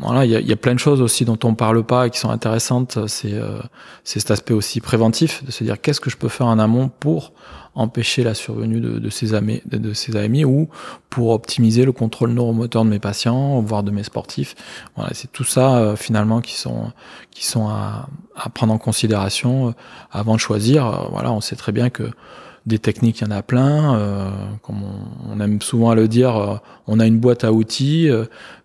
voilà, 0.00 0.24
il 0.24 0.30
y 0.30 0.52
a, 0.52 0.56
plein 0.56 0.74
de 0.74 0.78
choses 0.78 1.00
aussi 1.00 1.24
dont 1.24 1.38
on 1.44 1.54
parle 1.54 1.82
pas 1.82 2.06
et 2.06 2.10
qui 2.10 2.18
sont 2.18 2.30
intéressantes. 2.30 2.98
C'est 3.08 3.34
euh, 3.34 3.58
cet 4.04 4.30
aspect 4.30 4.54
aussi 4.54 4.80
préventif 4.80 5.44
de 5.44 5.50
se 5.50 5.64
dire 5.64 5.80
qu'est-ce 5.80 6.00
que 6.00 6.10
je 6.10 6.16
peux 6.16 6.28
faire 6.28 6.46
en 6.46 6.58
amont 6.58 6.88
pour 6.88 7.32
empêcher 7.74 8.24
la 8.24 8.34
survenue 8.34 8.80
de, 8.80 9.10
ces 9.10 9.34
AMI, 9.34 9.62
de, 9.64 9.92
ces 9.92 10.44
ou 10.44 10.68
pour 11.10 11.30
optimiser 11.30 11.84
le 11.84 11.92
contrôle 11.92 12.30
neuromoteur 12.30 12.84
de 12.84 12.90
mes 12.90 12.98
patients, 12.98 13.60
voire 13.60 13.84
de 13.84 13.92
mes 13.92 14.02
sportifs. 14.02 14.56
Voilà, 14.96 15.10
c'est 15.14 15.30
tout 15.30 15.44
ça 15.44 15.78
euh, 15.78 15.96
finalement 15.96 16.40
qui 16.40 16.56
sont 16.56 16.92
qui 17.38 17.46
sont 17.46 17.68
à, 17.68 18.08
prendre 18.52 18.72
en 18.72 18.78
considération 18.78 19.68
euh, 19.68 19.72
avant 20.10 20.34
de 20.34 20.40
choisir. 20.40 20.86
Euh, 20.86 21.08
voilà, 21.10 21.32
on 21.32 21.40
sait 21.40 21.56
très 21.56 21.72
bien 21.72 21.88
que 21.88 22.10
des 22.66 22.80
techniques, 22.80 23.20
il 23.20 23.24
y 23.24 23.26
en 23.28 23.30
a 23.30 23.42
plein. 23.42 23.94
Euh, 23.96 24.30
comme 24.62 24.82
on, 25.30 25.40
aime 25.40 25.62
souvent 25.62 25.90
à 25.90 25.94
le 25.94 26.08
dire, 26.08 26.60
on 26.86 27.00
a 27.00 27.06
une 27.06 27.18
boîte 27.18 27.44
à 27.44 27.52
outils. 27.52 28.10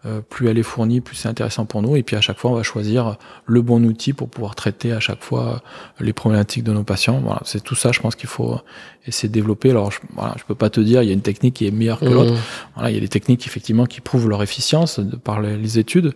Euh, 0.05 0.19
plus 0.19 0.49
elle 0.49 0.57
est 0.57 0.63
fournie, 0.63 0.99
plus 0.99 1.15
c'est 1.15 1.29
intéressant 1.29 1.65
pour 1.65 1.81
nous. 1.81 1.95
Et 1.95 2.03
puis 2.03 2.15
à 2.15 2.21
chaque 2.21 2.37
fois, 2.37 2.51
on 2.51 2.55
va 2.55 2.63
choisir 2.63 3.17
le 3.45 3.61
bon 3.61 3.83
outil 3.85 4.11
pour 4.11 4.29
pouvoir 4.29 4.53
traiter 4.55 4.91
à 4.91 4.99
chaque 4.99 5.23
fois 5.23 5.61
les 5.99 6.11
problématiques 6.11 6.63
de 6.63 6.73
nos 6.73 6.83
patients. 6.83 7.21
Voilà, 7.23 7.41
c'est 7.45 7.63
tout 7.63 7.75
ça, 7.75 7.93
je 7.93 8.01
pense 8.01 8.15
qu'il 8.15 8.27
faut 8.27 8.59
essayer 9.07 9.29
de 9.29 9.33
développer. 9.33 9.69
Alors, 9.69 9.91
je, 9.91 9.99
voilà, 10.13 10.35
je 10.37 10.43
peux 10.43 10.55
pas 10.55 10.69
te 10.69 10.81
dire, 10.81 11.03
il 11.03 11.07
y 11.07 11.11
a 11.11 11.13
une 11.13 11.21
technique 11.21 11.55
qui 11.55 11.67
est 11.67 11.71
meilleure 11.71 11.99
que 11.99 12.05
l'autre. 12.05 12.33
Mmh. 12.33 12.37
Voilà, 12.75 12.91
il 12.91 12.95
y 12.95 12.97
a 12.97 13.01
des 13.01 13.07
techniques 13.07 13.47
effectivement 13.47 13.85
qui 13.85 14.01
prouvent 14.01 14.27
leur 14.27 14.43
efficience 14.43 14.99
de 14.99 15.15
par 15.15 15.39
les, 15.39 15.79
études, 15.79 16.13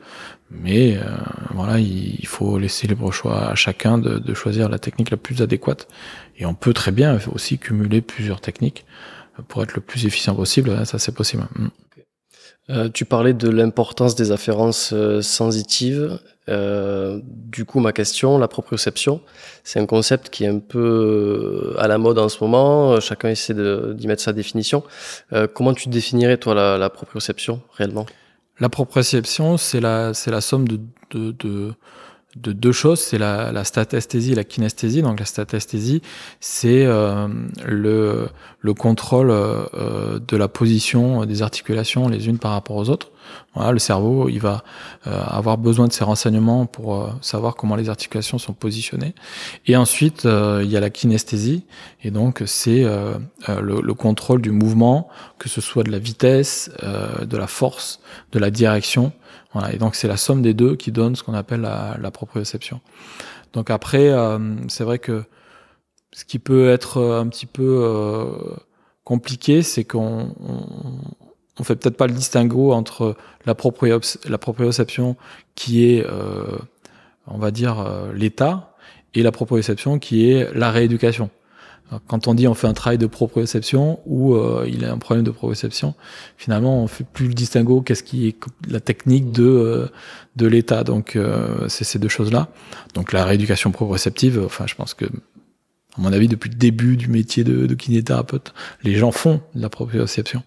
mais 0.52 0.98
euh, 0.98 1.04
voilà, 1.54 1.80
il, 1.80 2.28
faut 2.28 2.60
laisser 2.60 2.88
libre 2.88 3.12
choix 3.12 3.48
à 3.50 3.56
chacun 3.56 3.98
de, 3.98 4.20
de 4.20 4.34
choisir 4.34 4.68
la 4.70 4.80
technique 4.80 5.12
la 5.12 5.18
plus 5.18 5.42
adéquate. 5.42 5.88
Et 6.38 6.46
on 6.46 6.54
peut 6.54 6.74
très 6.74 6.92
bien 6.92 7.18
aussi 7.34 7.58
cumuler 7.58 8.02
plusieurs 8.02 8.42
techniques 8.42 8.86
pour 9.48 9.64
être 9.64 9.76
le 9.76 9.82
plus 9.82 10.06
efficient 10.06 10.36
possible. 10.36 10.86
Ça, 10.86 11.00
c'est 11.00 11.14
possible. 11.14 11.48
Mmh. 11.56 11.68
Euh, 12.70 12.90
tu 12.94 13.06
parlais 13.06 13.34
de 13.34 13.50
l'importance 13.50 14.16
des 14.16 14.32
afférences 14.32 14.92
euh, 14.92 15.22
sensitives. 15.22 16.20
Euh, 16.50 17.22
du 17.24 17.64
coup, 17.64 17.80
ma 17.80 17.94
question, 17.94 18.38
la 18.38 18.50
proprioception, 18.50 19.22
c'est 19.64 19.80
un 19.80 19.86
concept 19.86 20.30
qui 20.30 20.44
est 20.44 20.48
un 20.48 20.60
peu 20.60 21.76
à 21.78 21.88
la 21.88 21.98
mode 21.98 22.20
en 22.20 22.28
ce 22.28 22.44
moment. 22.44 23.00
Chacun 23.00 23.30
essaie 23.30 23.54
d'y 23.54 24.08
mettre 24.08 24.22
sa 24.22 24.34
définition. 24.34 24.84
comment 25.54 25.74
tu 25.74 25.90
définirais, 25.90 26.38
toi, 26.38 26.56
la, 26.56 26.78
la 26.78 26.90
proprioception 26.90 27.62
réellement? 27.74 28.06
La 28.60 28.70
proprioception, 28.70 29.58
c'est 29.58 29.80
la, 29.80 30.14
la 30.26 30.42
somme 30.42 30.68
de, 30.68 30.80
de, 31.12 31.32
de 31.32 31.74
de 32.36 32.52
deux 32.52 32.72
choses, 32.72 33.00
c'est 33.00 33.18
la, 33.18 33.52
la 33.52 33.64
statesthésie 33.64 34.34
et 34.34 34.36
la 34.36 34.44
kinesthésie. 34.44 35.02
Donc 35.02 35.20
la 35.20 35.26
statesthésie, 35.26 36.02
c'est 36.40 36.86
euh, 36.86 37.28
le, 37.66 38.28
le 38.60 38.74
contrôle 38.74 39.32
euh, 39.32 40.20
de 40.20 40.38
la 40.38 40.48
position 40.48 41.26
des 41.26 41.42
articulations 41.42 42.08
les 42.08 42.28
unes 42.28 42.38
par 42.38 42.52
rapport 42.52 42.76
aux 42.76 42.90
autres. 42.90 43.12
Voilà, 43.54 43.72
le 43.72 43.80
cerveau, 43.80 44.30
il 44.30 44.40
va 44.40 44.64
euh, 45.08 45.22
avoir 45.26 45.58
besoin 45.58 45.88
de 45.88 45.94
ces 45.94 46.04
renseignements 46.04 46.66
pour 46.66 47.10
savoir 47.22 47.56
comment 47.56 47.76
les 47.76 47.90
articulations 47.90 48.38
sont 48.38 48.54
positionnées. 48.54 49.16
Et 49.66 49.76
ensuite, 49.76 50.26
il 50.26 50.70
y 50.70 50.78
a 50.78 50.80
la 50.80 50.90
kinesthésie, 50.90 51.66
et 52.04 52.12
donc 52.12 52.44
c'est 52.46 52.84
le, 52.84 53.82
le, 53.82 53.94
contrôle 53.94 54.42
du 54.42 54.52
mouvement, 54.52 55.08
que 55.40 55.50
ce 55.50 55.62
soit 55.62 55.84
de 55.84 55.92
la 55.92 56.00
vitesse, 56.00 56.70
de 56.82 57.38
la 57.38 57.48
force, 57.48 58.00
de 58.32 58.40
la 58.40 58.52
direction 58.52 59.12
voilà, 59.54 59.74
et 59.74 59.78
donc 59.78 59.96
c'est 59.96 60.08
la 60.08 60.18
somme 60.18 60.42
des 60.42 60.54
deux 60.54 60.76
qui 60.76 60.92
donne 60.92 61.16
ce 61.16 61.24
qu'on 61.24 61.34
appelle 61.34 61.62
la, 61.62 61.98
la 62.00 62.12
proprioception. 62.12 62.82
Donc 63.54 63.70
après, 63.70 64.10
euh, 64.10 64.56
c'est 64.68 64.84
vrai 64.84 65.00
que 65.00 65.24
ce 66.14 66.26
qui 66.26 66.40
peut 66.40 66.70
être 66.70 67.02
un 67.02 67.28
petit 67.28 67.46
peu 67.46 67.82
euh, 67.84 68.56
compliqué, 69.04 69.62
c'est 69.62 69.84
qu'on 69.84 70.36
on, 70.40 71.08
on, 71.60 71.64
fait 71.64 71.76
peut-être 71.76 71.98
pas 71.98 72.08
le 72.08 72.14
distinguo 72.14 72.72
entre 72.72 73.16
la, 73.46 73.56
proprioception 73.56 75.16
qui 75.56 75.86
est, 75.86 76.06
euh, 76.06 76.58
on 77.28 77.38
va 77.38 77.52
dire, 77.52 77.80
euh, 77.80 78.14
l'état, 78.14 78.76
et 79.14 79.24
la 79.24 79.32
proprioception 79.32 80.00
qui 80.00 80.30
est 80.32 80.54
la 80.54 80.72
rééducation. 80.72 81.30
Quand 82.08 82.28
on 82.28 82.34
dit 82.34 82.48
on 82.50 82.54
fait 82.54 82.68
un 82.68 82.74
travail 82.74 82.98
de 82.98 83.08
proprioception 83.08 84.02
ou 84.06 84.36
euh, 84.36 84.66
il 84.68 84.84
a 84.84 84.92
un 84.92 84.98
problème 84.98 85.24
de 85.24 85.32
proprioception, 85.32 85.96
finalement 86.38 86.84
on 86.84 86.88
fait 86.88 87.06
plus 87.06 87.30
le 87.30 87.34
distinguo 87.34 87.82
qu'est-ce 87.82 88.04
qui 88.04 88.28
est 88.28 88.36
la 88.68 88.82
technique 88.82 89.32
de 89.32 89.46
euh, 89.46 89.88
de 90.36 90.48
l'état. 90.48 90.84
Donc 90.84 91.16
euh, 91.16 91.70
c'est 91.70 91.86
ces 91.86 91.98
deux 91.98 92.10
choses-là. 92.10 92.50
Donc 92.94 93.14
la 93.14 93.24
rééducation 93.24 93.72
proprioceptive, 93.72 94.42
enfin 94.46 94.66
je 94.68 94.76
pense 94.76 94.94
que 94.94 95.06
à 95.98 96.02
mon 96.02 96.14
avis 96.14 96.28
depuis 96.28 96.50
le 96.50 96.56
début 96.56 96.96
du 96.96 97.08
métier 97.08 97.44
de, 97.44 97.66
de 97.66 97.78
les 98.84 98.96
gens 98.96 99.12
font 99.12 99.42
de 99.56 99.62
la 99.62 99.70
proprioception, 99.70 100.44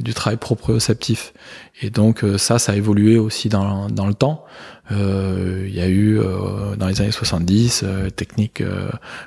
du 0.00 0.14
travail 0.14 0.38
proprioceptif. 0.38 1.32
Et 1.80 1.90
donc 1.90 2.24
ça, 2.38 2.58
ça 2.58 2.72
a 2.72 2.74
évolué 2.74 3.18
aussi 3.18 3.48
dans, 3.48 3.88
dans 3.88 4.06
le 4.06 4.14
temps. 4.14 4.44
Euh, 4.90 5.66
il 5.68 5.74
y 5.74 5.80
a 5.80 5.86
eu 5.86 6.18
euh, 6.18 6.76
dans 6.76 6.86
les 6.86 7.00
années 7.02 7.10
70 7.10 7.82
euh, 7.84 8.10
techniques 8.10 8.62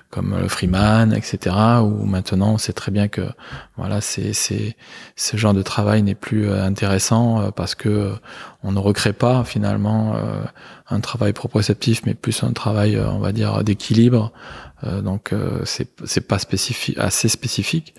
comme 0.10 0.38
le 0.40 0.48
Freeman, 0.48 1.14
etc. 1.14 1.56
Où 1.84 2.06
maintenant 2.06 2.54
on 2.54 2.58
sait 2.58 2.74
très 2.74 2.92
bien 2.92 3.08
que 3.08 3.22
voilà, 3.78 4.02
c'est 4.02 4.34
c'est 4.34 4.76
ce 5.16 5.38
genre 5.38 5.54
de 5.54 5.62
travail 5.62 6.02
n'est 6.02 6.16
plus 6.16 6.52
intéressant 6.52 7.52
parce 7.52 7.76
que 7.76 8.14
on 8.64 8.72
ne 8.72 8.80
recrée 8.80 9.14
pas 9.14 9.44
finalement 9.44 10.16
un 10.90 11.00
travail 11.00 11.34
proprioceptif, 11.34 12.02
mais 12.06 12.14
plus 12.14 12.44
un 12.44 12.52
travail, 12.52 13.00
on 13.00 13.20
va 13.20 13.32
dire, 13.32 13.64
d'équilibre. 13.64 14.32
donc 15.04 15.34
c'est 15.66 15.90
c'est 16.06 16.28
pas 16.28 16.40
spécifique, 16.40 16.98
assez 16.98 17.30
spécifique. 17.30 17.94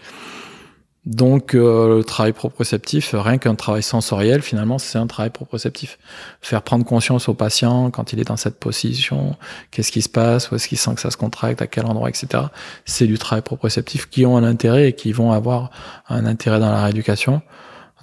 Donc 1.04 1.54
euh, 1.54 1.96
le 1.96 2.04
travail 2.04 2.32
proprioceptif, 2.32 3.12
rien 3.12 3.36
qu'un 3.38 3.56
travail 3.56 3.82
sensoriel, 3.82 4.40
finalement, 4.40 4.78
c'est 4.78 4.98
un 4.98 5.08
travail 5.08 5.30
proprioceptif. 5.30 5.98
Faire 6.40 6.62
prendre 6.62 6.84
conscience 6.84 7.28
au 7.28 7.34
patient 7.34 7.90
quand 7.90 8.12
il 8.12 8.20
est 8.20 8.24
dans 8.24 8.36
cette 8.36 8.60
position, 8.60 9.36
qu'est-ce 9.72 9.90
qui 9.90 10.00
se 10.00 10.08
passe, 10.08 10.50
où 10.50 10.54
est-ce 10.54 10.68
qu'il 10.68 10.78
sent 10.78 10.94
que 10.94 11.00
ça 11.00 11.10
se 11.10 11.16
contracte, 11.16 11.60
à 11.60 11.66
quel 11.66 11.86
endroit, 11.86 12.08
etc. 12.08 12.44
C'est 12.84 13.08
du 13.08 13.18
travail 13.18 13.42
proprioceptif 13.42 14.08
qui 14.08 14.24
ont 14.26 14.36
un 14.36 14.44
intérêt 14.44 14.90
et 14.90 14.92
qui 14.92 15.10
vont 15.12 15.32
avoir 15.32 15.70
un 16.08 16.24
intérêt 16.24 16.60
dans 16.60 16.70
la 16.70 16.84
rééducation. 16.84 17.42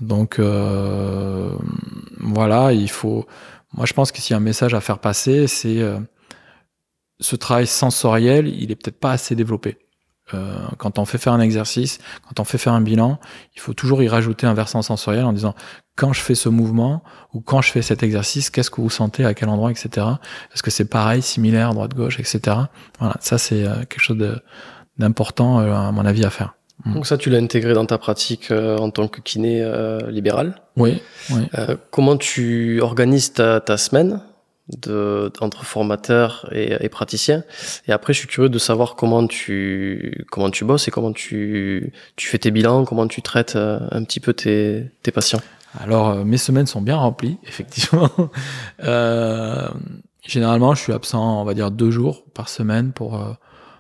Donc 0.02 0.38
euh, 0.40 1.52
voilà, 2.20 2.74
il 2.74 2.90
faut. 2.90 3.26
Moi, 3.74 3.86
je 3.86 3.94
pense 3.94 4.12
que 4.12 4.20
s'il 4.20 4.34
y 4.34 4.34
a 4.34 4.38
un 4.38 4.42
message 4.42 4.74
à 4.74 4.82
faire 4.82 5.00
passer, 5.00 5.48
c'est 5.48 5.80
euh, 5.80 6.00
ce 7.22 7.38
travail 7.38 7.68
sensoriel, 7.68 8.48
il 8.48 8.72
est 8.72 8.76
peut-être 8.76 9.00
pas 9.00 9.12
assez 9.12 9.36
développé. 9.36 9.78
Euh, 10.34 10.54
quand 10.78 11.00
on 11.00 11.06
fait 11.06 11.18
faire 11.18 11.34
un 11.34 11.40
exercice, 11.40 12.00
quand 12.28 12.40
on 12.40 12.44
fait 12.44 12.58
faire 12.58 12.74
un 12.74 12.82
bilan, 12.82 13.20
il 13.56 13.62
faut 13.62 13.74
toujours 13.74 14.04
y 14.04 14.08
rajouter 14.08 14.48
un 14.48 14.54
versant 14.54 14.82
sensoriel 14.82 15.26
en 15.26 15.34
disant 15.34 15.56
quand 15.96 16.14
je 16.14 16.22
fais 16.22 16.36
ce 16.36 16.50
mouvement 16.50 17.04
ou 17.34 17.42
quand 17.42 17.62
je 17.62 17.72
fais 17.72 17.82
cet 17.82 18.04
exercice, 18.04 18.50
qu'est-ce 18.50 18.72
que 18.72 18.82
vous 18.82 18.90
sentez, 18.90 19.26
à 19.26 19.34
quel 19.34 19.50
endroit, 19.50 19.72
etc. 19.72 20.06
Est-ce 20.54 20.64
que 20.64 20.72
c'est 20.72 20.86
pareil, 20.86 21.22
similaire, 21.22 21.74
droite-gauche, 21.74 22.20
etc. 22.20 22.58
Voilà, 23.00 23.16
ça 23.20 23.38
c'est 23.38 23.66
euh, 23.66 23.76
quelque 23.80 24.02
chose 24.02 24.18
d'important 24.98 25.60
euh, 25.60 25.74
à 25.74 25.92
mon 25.92 26.06
avis 26.06 26.24
à 26.24 26.30
faire. 26.30 26.56
Mm. 26.86 26.94
Donc 26.94 27.08
ça, 27.08 27.18
tu 27.18 27.30
l'as 27.30 27.40
intégré 27.40 27.74
dans 27.74 27.86
ta 27.86 27.98
pratique 27.98 28.52
en 28.52 28.90
tant 28.90 29.08
que 29.08 29.20
kiné 29.20 29.70
libéral. 30.08 30.62
Oui. 30.78 31.02
oui. 31.32 31.44
comment 31.92 32.16
tu 32.16 32.80
organises 32.82 33.34
ta, 33.34 33.60
ta 33.60 33.76
semaine? 33.76 34.22
De, 34.78 35.32
entre 35.42 35.64
formateur 35.64 36.48
et, 36.52 36.74
et. 36.74 36.90
Et 37.88 37.92
après, 37.92 38.14
je 38.14 38.20
suis 38.20 38.28
curieux 38.28 38.50
de 38.50 38.60
savoir 38.60 38.96
comment 38.96 39.26
tu, 39.28 40.26
comment 40.32 40.50
tu 40.50 40.66
bosses 40.66 40.88
et 40.88 40.92
comment 40.92 41.14
tu, 41.14 41.92
tu 42.16 42.28
fais 42.28 42.38
tes 42.38 42.52
bilans, 42.52 42.86
comment 42.86 43.08
tu 43.08 43.22
traites 43.22 43.56
euh, 43.56 43.80
un 43.92 44.04
petit 44.04 44.20
peu 44.20 44.34
tes, 44.34 44.86
tes 45.04 45.12
patients. 45.12 45.42
Alors, 45.78 46.10
euh, 46.10 46.24
mes 46.24 46.38
semaines 46.38 46.68
sont 46.68 46.82
bien 46.82 46.98
remplies, 46.98 47.38
effectivement. 47.48 48.10
euh, 48.84 49.68
généralement, 50.26 50.74
je 50.76 50.82
suis 50.82 50.94
absent, 50.94 51.42
on 51.42 51.44
va 51.44 51.54
dire, 51.54 51.72
deux 51.72 51.92
jours 51.92 52.24
par 52.34 52.50
semaine 52.50 52.92
pour 52.92 53.16
euh, 53.16 53.34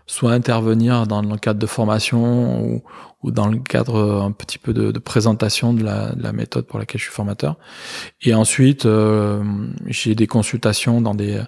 soit 0.05 0.31
intervenir 0.31 1.08
dans 1.08 1.22
le 1.22 1.38
cadre 1.38 1.60
de 1.60 1.65
formation 1.65 2.63
ou, 2.63 2.84
ou 3.24 3.32
dans 3.32 3.48
le 3.48 3.58
cadre 3.58 3.96
euh, 3.96 4.22
un 4.22 4.32
petit 4.32 4.58
peu 4.58 4.74
de, 4.74 4.92
de 4.92 5.00
présentation 5.00 5.74
de 5.74 5.84
la, 5.84 6.14
de 6.14 6.24
la, 6.24 6.32
méthode 6.32 6.66
pour 6.66 6.80
laquelle 6.80 7.00
je 7.00 7.06
suis 7.06 7.14
formateur. 7.14 7.58
Et 8.22 8.34
ensuite, 8.34 8.86
euh, 8.86 9.44
j'ai 9.88 10.16
des 10.16 10.28
consultations 10.28 11.02
dans 11.02 11.16
des 11.16 11.42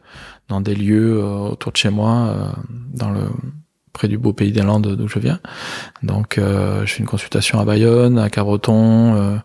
dans 0.50 0.62
des 0.62 0.76
lieux 0.76 1.20
euh, 1.20 1.38
autour 1.52 1.72
de 1.72 1.78
chez 1.78 1.90
moi, 1.90 2.28
euh, 2.28 2.48
dans 2.94 3.10
le 3.10 3.24
près 3.94 4.08
du 4.08 4.18
beau 4.18 4.34
pays 4.34 4.52
des 4.52 4.62
Landes 4.62 4.96
d'où 4.96 5.08
je 5.08 5.20
viens. 5.20 5.40
Donc, 6.02 6.36
je 6.38 6.86
fais 6.86 7.00
une 7.00 7.06
consultation 7.06 7.60
à 7.60 7.66
Bayonne, 7.66 8.18
à 8.18 8.30
Cabreton, 8.30 9.42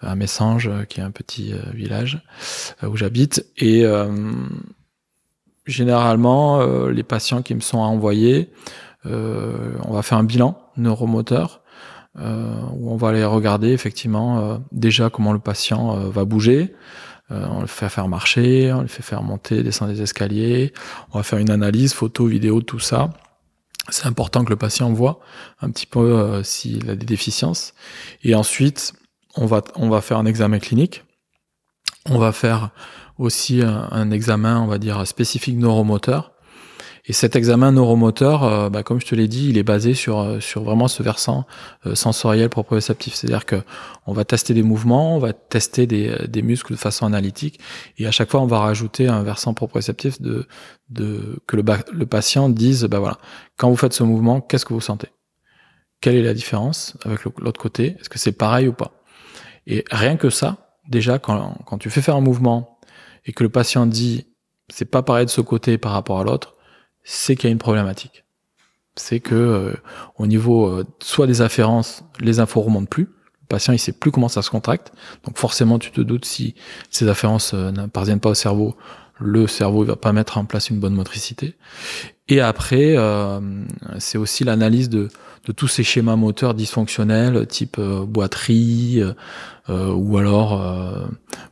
à 0.00 0.16
Messanges, 0.16 0.68
qui 0.88 0.98
est 0.98 1.04
un 1.04 1.12
petit 1.12 1.54
village 1.72 2.20
où 2.82 2.96
j'habite, 2.96 3.46
et 3.56 3.86
généralement, 5.66 6.60
euh, 6.60 6.90
les 6.90 7.02
patients 7.02 7.42
qui 7.42 7.54
me 7.54 7.60
sont 7.60 7.78
envoyés, 7.78 8.50
euh, 9.06 9.74
on 9.84 9.92
va 9.92 10.02
faire 10.02 10.18
un 10.18 10.24
bilan 10.24 10.58
neuromoteur 10.76 11.60
euh, 11.60 11.63
où 12.16 12.92
on 12.92 12.96
va 12.96 13.08
aller 13.08 13.24
regarder 13.24 13.72
effectivement 13.72 14.38
euh, 14.38 14.58
déjà 14.70 15.10
comment 15.10 15.32
le 15.32 15.38
patient 15.40 15.96
euh, 15.96 16.10
va 16.10 16.24
bouger. 16.24 16.74
on 17.30 17.60
le 17.60 17.66
fait 17.66 17.88
faire 17.88 18.06
marcher, 18.06 18.72
on 18.72 18.82
le 18.82 18.86
fait 18.86 19.02
faire 19.02 19.22
monter, 19.22 19.62
descendre 19.62 19.92
des 19.92 20.02
escaliers. 20.02 20.72
On 21.12 21.18
va 21.18 21.24
faire 21.24 21.38
une 21.38 21.50
analyse, 21.50 21.92
photo, 21.92 22.26
vidéo, 22.26 22.62
tout 22.62 22.78
ça. 22.78 23.10
C'est 23.88 24.06
important 24.06 24.44
que 24.44 24.50
le 24.50 24.56
patient 24.56 24.92
voit 24.92 25.20
un 25.60 25.70
petit 25.70 25.86
peu 25.86 26.42
s'il 26.42 26.88
a 26.88 26.96
des 26.96 27.06
déficiences. 27.06 27.74
Et 28.22 28.34
ensuite, 28.34 28.94
on 29.36 29.46
va, 29.46 29.62
on 29.74 29.90
va 29.90 30.00
faire 30.00 30.18
un 30.18 30.26
examen 30.26 30.58
clinique. 30.58 31.04
On 32.08 32.18
va 32.18 32.32
faire 32.32 32.70
aussi 33.18 33.62
un, 33.62 34.10
examen, 34.10 34.60
on 34.60 34.66
va 34.66 34.78
dire, 34.78 35.06
spécifique 35.06 35.56
neuromoteur. 35.56 36.33
Et 37.06 37.12
cet 37.12 37.36
examen 37.36 37.72
neuromoteur, 37.72 38.44
euh, 38.44 38.70
bah, 38.70 38.82
comme 38.82 38.98
je 38.98 39.06
te 39.06 39.14
l'ai 39.14 39.28
dit, 39.28 39.50
il 39.50 39.58
est 39.58 39.62
basé 39.62 39.92
sur 39.92 40.20
euh, 40.20 40.40
sur 40.40 40.64
vraiment 40.64 40.88
ce 40.88 41.02
versant 41.02 41.46
euh, 41.84 41.94
sensoriel 41.94 42.48
proprioceptif. 42.48 43.14
C'est-à-dire 43.14 43.44
que 43.44 43.62
on 44.06 44.14
va 44.14 44.24
tester 44.24 44.54
des 44.54 44.62
mouvements, 44.62 45.14
on 45.16 45.18
va 45.18 45.34
tester 45.34 45.86
des, 45.86 46.16
des 46.28 46.40
muscles 46.40 46.72
de 46.72 46.78
façon 46.78 47.04
analytique, 47.04 47.60
et 47.98 48.06
à 48.06 48.10
chaque 48.10 48.30
fois 48.30 48.40
on 48.40 48.46
va 48.46 48.58
rajouter 48.58 49.06
un 49.06 49.22
versant 49.22 49.52
proprioceptif 49.52 50.20
de 50.20 50.46
de 50.88 51.42
que 51.46 51.56
le, 51.56 51.64
le 51.92 52.06
patient 52.06 52.48
dise, 52.48 52.84
bah 52.84 53.00
voilà, 53.00 53.18
quand 53.58 53.68
vous 53.68 53.76
faites 53.76 53.92
ce 53.92 54.02
mouvement, 54.02 54.40
qu'est-ce 54.40 54.64
que 54.64 54.72
vous 54.72 54.80
sentez? 54.80 55.08
Quelle 56.00 56.16
est 56.16 56.22
la 56.22 56.34
différence 56.34 56.96
avec 57.04 57.24
l'autre 57.24 57.60
côté? 57.60 57.96
Est-ce 58.00 58.08
que 58.08 58.18
c'est 58.18 58.32
pareil 58.32 58.68
ou 58.68 58.72
pas? 58.72 58.92
Et 59.66 59.84
rien 59.90 60.16
que 60.16 60.28
ça, 60.28 60.76
déjà, 60.88 61.18
quand, 61.18 61.56
quand 61.64 61.78
tu 61.78 61.88
fais 61.88 62.02
faire 62.02 62.16
un 62.16 62.20
mouvement 62.20 62.78
et 63.24 63.32
que 63.32 63.42
le 63.42 63.48
patient 63.48 63.86
dit 63.86 64.26
c'est 64.70 64.90
pas 64.90 65.02
pareil 65.02 65.26
de 65.26 65.30
ce 65.30 65.42
côté 65.42 65.78
par 65.78 65.92
rapport 65.92 66.20
à 66.20 66.24
l'autre, 66.24 66.54
c'est 67.04 67.36
qu'il 67.36 67.44
y 67.44 67.50
a 67.50 67.52
une 67.52 67.58
problématique. 67.58 68.24
C'est 68.96 69.20
que 69.20 69.34
euh, 69.34 69.74
au 70.16 70.26
niveau 70.26 70.66
euh, 70.66 70.84
soit 71.00 71.26
des 71.26 71.42
afférences, 71.42 72.04
les 72.20 72.40
infos 72.40 72.62
remontent 72.62 72.86
plus. 72.86 73.04
Le 73.42 73.46
patient 73.48 73.72
il 73.72 73.78
sait 73.78 73.92
plus 73.92 74.10
comment 74.10 74.28
ça 74.28 74.42
se 74.42 74.50
contracte. 74.50 74.92
Donc 75.24 75.38
forcément 75.38 75.78
tu 75.78 75.90
te 75.90 76.00
doutes 76.00 76.24
si 76.24 76.54
ces 76.90 77.08
afférences 77.08 77.52
euh, 77.54 77.70
n'appartiennent 77.70 78.20
pas 78.20 78.30
au 78.30 78.34
cerveau, 78.34 78.76
le 79.20 79.46
cerveau 79.46 79.84
va 79.84 79.96
pas 79.96 80.12
mettre 80.12 80.38
en 80.38 80.44
place 80.44 80.70
une 80.70 80.78
bonne 80.78 80.94
motricité. 80.94 81.54
Et 82.28 82.40
après, 82.40 82.96
c'est 83.98 84.16
aussi 84.16 84.44
l'analyse 84.44 84.88
de, 84.88 85.08
de 85.46 85.52
tous 85.52 85.68
ces 85.68 85.84
schémas 85.84 86.16
moteurs 86.16 86.54
dysfonctionnels, 86.54 87.46
type 87.46 87.78
boiterie, 87.78 89.02
euh, 89.70 89.94
ou 89.94 90.18
alors 90.18 90.60
euh, 90.60 91.06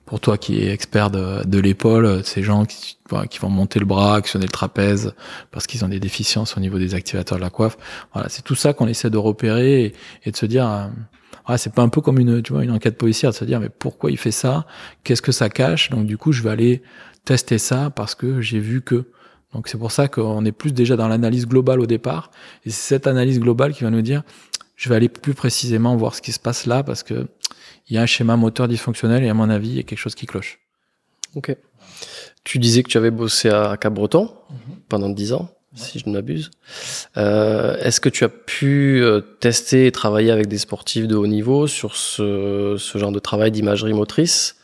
pour 0.05 0.21
toi 0.21 0.37
qui 0.37 0.59
es 0.59 0.71
expert 0.71 1.11
de, 1.11 1.43
de 1.47 1.59
l'épaule, 1.59 2.23
ces 2.25 2.43
gens 2.43 2.67
qui, 2.67 2.99
qui 3.31 3.39
vont 3.39 3.49
monter 3.49 3.79
le 3.79 3.87
bras, 3.87 4.17
actionner 4.17 4.45
le 4.45 4.53
trapèze 4.53 5.15
parce 5.51 5.67
qu'ils 5.67 5.83
ont 5.83 5.89
des 5.89 6.01
déficiences 6.01 6.59
au 6.59 6.61
niveau 6.61 6.79
des 6.79 6.95
activateurs 6.95 7.39
de 7.39 7.43
la 7.43 7.49
coiffe. 7.49 7.79
Voilà, 8.13 8.29
c'est 8.29 8.43
tout 8.43 8.55
ça 8.55 8.75
qu'on 8.75 8.87
essaie 8.87 9.09
de 9.09 9.17
repérer 9.17 9.95
et, 10.25 10.31
de 10.31 10.37
se 10.37 10.45
dire. 10.45 10.91
Euh, 11.49 11.57
c'est 11.57 11.73
pas 11.73 11.83
un 11.83 11.89
peu 11.89 12.01
comme 12.01 12.19
une, 12.19 12.43
tu 12.43 12.53
vois, 12.53 12.65
une 12.65 12.71
enquête 12.71 12.97
policière 12.97 13.33
de 13.33 13.37
se 13.37 13.45
dire 13.45 13.61
mais 13.61 13.69
pourquoi 13.69 14.11
il 14.11 14.17
fait 14.17 14.31
ça? 14.31 14.67
Qu'est-ce 15.05 15.23
que 15.23 15.33
ça 15.33 15.49
cache? 15.49 15.91
Donc 15.91 16.07
du 16.07 16.17
coup, 16.17 16.33
je 16.33 16.43
vais 16.43 16.51
aller 16.51 16.83
tester 17.25 17.59
ça 17.59 17.91
parce 17.91 18.15
que 18.15 18.41
j'ai 18.41 18.59
vu 18.59 18.83
que. 18.83 19.07
Donc 19.53 19.69
c'est 19.69 19.79
pour 19.79 19.93
ça 19.93 20.09
qu'on 20.09 20.45
est 20.45 20.53
plus 20.53 20.73
déjà 20.73 20.97
dans 20.97 21.09
l'analyse 21.09 21.47
globale 21.47 21.81
au 21.81 21.87
départ. 21.87 22.31
Et 22.65 22.71
c'est 22.71 22.95
cette 22.95 23.07
analyse 23.07 23.39
globale 23.39 23.75
qui 23.75 23.85
va 23.85 23.91
nous 23.91 24.03
dire, 24.03 24.23
je 24.77 24.89
vais 24.89 24.97
aller 24.97 25.09
plus 25.09 25.35
précisément 25.35 25.97
voir 25.97 26.15
ce 26.15 26.23
qui 26.23 26.33
se 26.33 26.41
passe 26.41 26.67
là 26.67 26.83
parce 26.83 27.03
que 27.03 27.29
il 27.89 27.97
y 27.97 27.99
a 27.99 28.03
un 28.03 28.07
schéma 28.07 28.37
moteur 28.37 28.69
dysfonctionnel 28.69 29.25
et 29.25 29.29
à 29.29 29.35
mon 29.35 29.51
avis, 29.51 29.69
il 29.69 29.77
y 29.77 29.81
a 29.81 29.83
quelque 29.83 29.99
chose 29.99 30.15
qui 30.15 30.27
cloche. 30.27 30.61
Ok. 31.35 31.57
Tu 32.45 32.59
disais 32.59 32.83
que 32.83 32.89
tu 32.89 32.99
avais 32.99 33.11
bossé 33.11 33.51
à 33.51 33.77
Cap-Breton 33.77 34.35
mhm. 34.51 34.77
pendant 34.89 35.09
10 35.09 35.33
ans, 35.35 35.51
si 35.75 35.99
je 35.99 36.09
ne 36.09 36.15
m'abuse. 36.15 36.51
Euh, 37.17 37.77
Est-ce 37.79 38.01
que 38.01 38.09
tu 38.09 38.25
as 38.25 38.29
pu 38.29 39.03
euh, 39.03 39.21
tester 39.21 39.87
et 39.87 39.93
travailler 39.93 40.31
avec 40.31 40.47
des 40.47 40.59
sportifs 40.59 41.07
de 41.07 41.17
haut 41.17 41.27
niveau 41.27 41.67
sur 41.67 41.97
ce, 41.97 42.77
ce 42.79 42.99
genre 42.99 43.13
de 43.13 43.19
travail 43.19 43.51
d'imagerie 43.51 43.93
motrice 43.93 44.57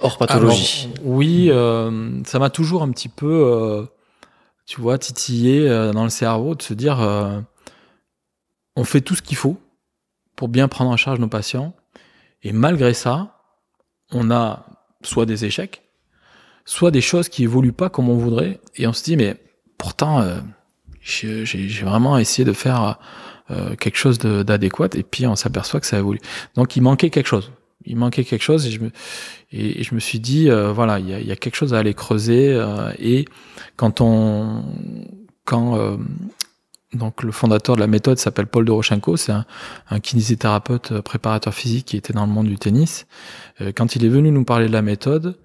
hors 0.00 0.18
pathologie? 0.18 0.88
Oui, 1.02 1.48
euh, 1.50 2.22
ça 2.24 2.38
m'a 2.38 2.50
toujours 2.50 2.82
un 2.82 2.90
petit 2.90 3.08
peu, 3.08 3.86
tu 4.66 4.80
vois, 4.80 4.98
titillé 4.98 5.68
dans 5.92 6.04
le 6.04 6.10
cerveau 6.10 6.54
de 6.54 6.62
se 6.62 6.74
dire, 6.74 6.98
on 8.76 8.84
fait 8.84 9.00
tout 9.00 9.14
ce 9.14 9.22
qu'il 9.22 9.36
faut 9.36 9.58
pour 10.36 10.48
bien 10.48 10.68
prendre 10.68 10.90
en 10.90 10.96
charge 10.96 11.18
nos 11.18 11.28
patients 11.28 11.74
et 12.42 12.52
malgré 12.52 12.94
ça, 12.94 13.38
on 14.10 14.30
a 14.30 14.66
soit 15.02 15.26
des 15.26 15.44
échecs, 15.44 15.82
soit 16.64 16.90
des 16.90 17.00
choses 17.00 17.28
qui 17.28 17.44
évoluent 17.44 17.72
pas 17.72 17.88
comme 17.88 18.08
on 18.08 18.16
voudrait. 18.16 18.60
Et 18.76 18.86
on 18.86 18.92
se 18.92 19.02
dit, 19.04 19.16
mais 19.16 19.36
pourtant, 19.82 20.20
euh, 20.20 20.36
j'ai 21.02 21.44
vraiment 21.82 22.16
essayé 22.16 22.44
de 22.44 22.52
faire 22.52 23.00
euh, 23.50 23.74
quelque 23.74 23.98
chose 23.98 24.18
d'adéquat. 24.18 24.90
Et 24.94 25.02
puis 25.02 25.26
on 25.26 25.34
s'aperçoit 25.34 25.80
que 25.80 25.86
ça 25.86 25.98
évolue. 25.98 26.20
Donc 26.54 26.76
il 26.76 26.82
manquait 26.82 27.10
quelque 27.10 27.26
chose. 27.26 27.50
Il 27.84 27.96
manquait 27.96 28.22
quelque 28.22 28.42
chose 28.42 28.64
et 28.64 28.70
je 28.70 28.80
me, 28.80 28.92
et, 29.50 29.82
je 29.82 29.92
me 29.96 29.98
suis 29.98 30.20
dit, 30.20 30.48
euh, 30.48 30.72
voilà, 30.72 31.00
il 31.00 31.08
y 31.08 31.14
a, 31.14 31.20
y 31.20 31.32
a, 31.32 31.36
quelque 31.36 31.56
chose 31.56 31.74
à 31.74 31.78
aller 31.78 31.94
creuser. 31.94 32.56
et 33.00 33.24
quand 33.74 34.00
on, 34.00 34.62
quand 35.44 35.98
donc 36.94 37.22
le 37.22 37.32
fondateur 37.32 37.76
de 37.76 37.80
la 37.80 37.86
méthode 37.86 38.18
s'appelle 38.18 38.46
Paul 38.46 38.64
Dorochenko, 38.64 39.16
c'est 39.16 39.32
un, 39.32 40.00
kinésithérapeute 40.00 40.92
euh, 40.92 41.02
préparateur 41.02 41.54
physique 41.54 41.86
qui 41.86 41.96
était 41.96 42.12
dans 42.12 42.26
le 42.26 42.32
monde 42.32 42.48
du 42.48 42.56
tennis. 42.56 43.06
Euh, 43.60 43.72
quand 43.74 43.96
il 43.96 44.04
est 44.04 44.08
venu 44.08 44.30
nous 44.30 44.44
parler 44.44 44.66
de 44.66 44.72
la 44.72 44.82
méthode 44.82 45.38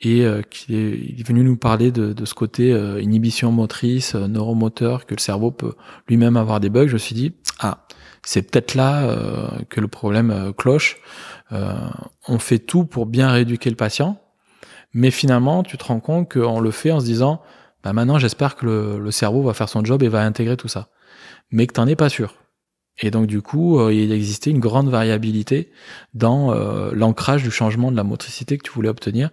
et 0.00 0.24
euh, 0.24 0.42
qu'il 0.42 0.74
est, 0.74 1.26
venu 1.26 1.42
nous 1.42 1.56
parler 1.56 1.90
de, 1.90 2.12
de 2.12 2.24
ce 2.24 2.34
côté 2.34 2.70
inhibition 3.00 3.50
motrice, 3.50 4.14
neuromoteur, 4.14 5.06
que 5.06 5.14
le 5.14 5.20
cerveau 5.20 5.50
peut 5.50 5.74
lui-même 6.08 6.36
avoir 6.36 6.60
des 6.60 6.70
bugs, 6.70 6.86
je 6.86 6.94
me 6.94 6.98
suis 6.98 7.14
dit 7.14 7.34
ah 7.58 7.86
c'est 8.24 8.42
peut-être 8.42 8.76
là 8.76 9.16
que 9.68 9.80
le 9.80 9.88
problème 9.88 10.52
cloche. 10.56 10.98
on 11.50 12.38
fait 12.38 12.60
tout 12.60 12.84
pour 12.84 13.06
bien 13.06 13.30
rééduquer 13.32 13.68
le 13.68 13.74
patient, 13.74 14.20
mais 14.94 15.10
finalement 15.10 15.64
tu 15.64 15.76
te 15.76 15.84
rends 15.84 15.98
compte 15.98 16.32
qu'on 16.32 16.60
le 16.60 16.70
fait 16.70 16.92
en 16.92 17.00
se 17.00 17.04
disant 17.04 17.42
bah 17.82 17.92
maintenant 17.92 18.18
j'espère 18.18 18.56
que 18.56 18.66
le, 18.98 19.10
cerveau 19.10 19.42
va 19.42 19.54
faire 19.54 19.68
son 19.68 19.84
job 19.84 20.02
et 20.02 20.08
va 20.08 20.22
intégrer 20.22 20.56
tout 20.56 20.68
ça. 20.68 20.88
Mais 21.52 21.66
que 21.66 21.74
t'en 21.74 21.86
es 21.86 21.96
pas 21.96 22.08
sûr. 22.08 22.34
Et 22.98 23.10
donc 23.10 23.26
du 23.26 23.40
coup, 23.40 23.78
euh, 23.78 23.92
il 23.92 24.12
existait 24.12 24.50
une 24.50 24.60
grande 24.60 24.88
variabilité 24.88 25.70
dans 26.14 26.52
euh, 26.52 26.90
l'ancrage 26.94 27.42
du 27.42 27.50
changement 27.50 27.90
de 27.90 27.96
la 27.96 28.04
motricité 28.04 28.58
que 28.58 28.62
tu 28.62 28.72
voulais 28.72 28.88
obtenir, 28.88 29.30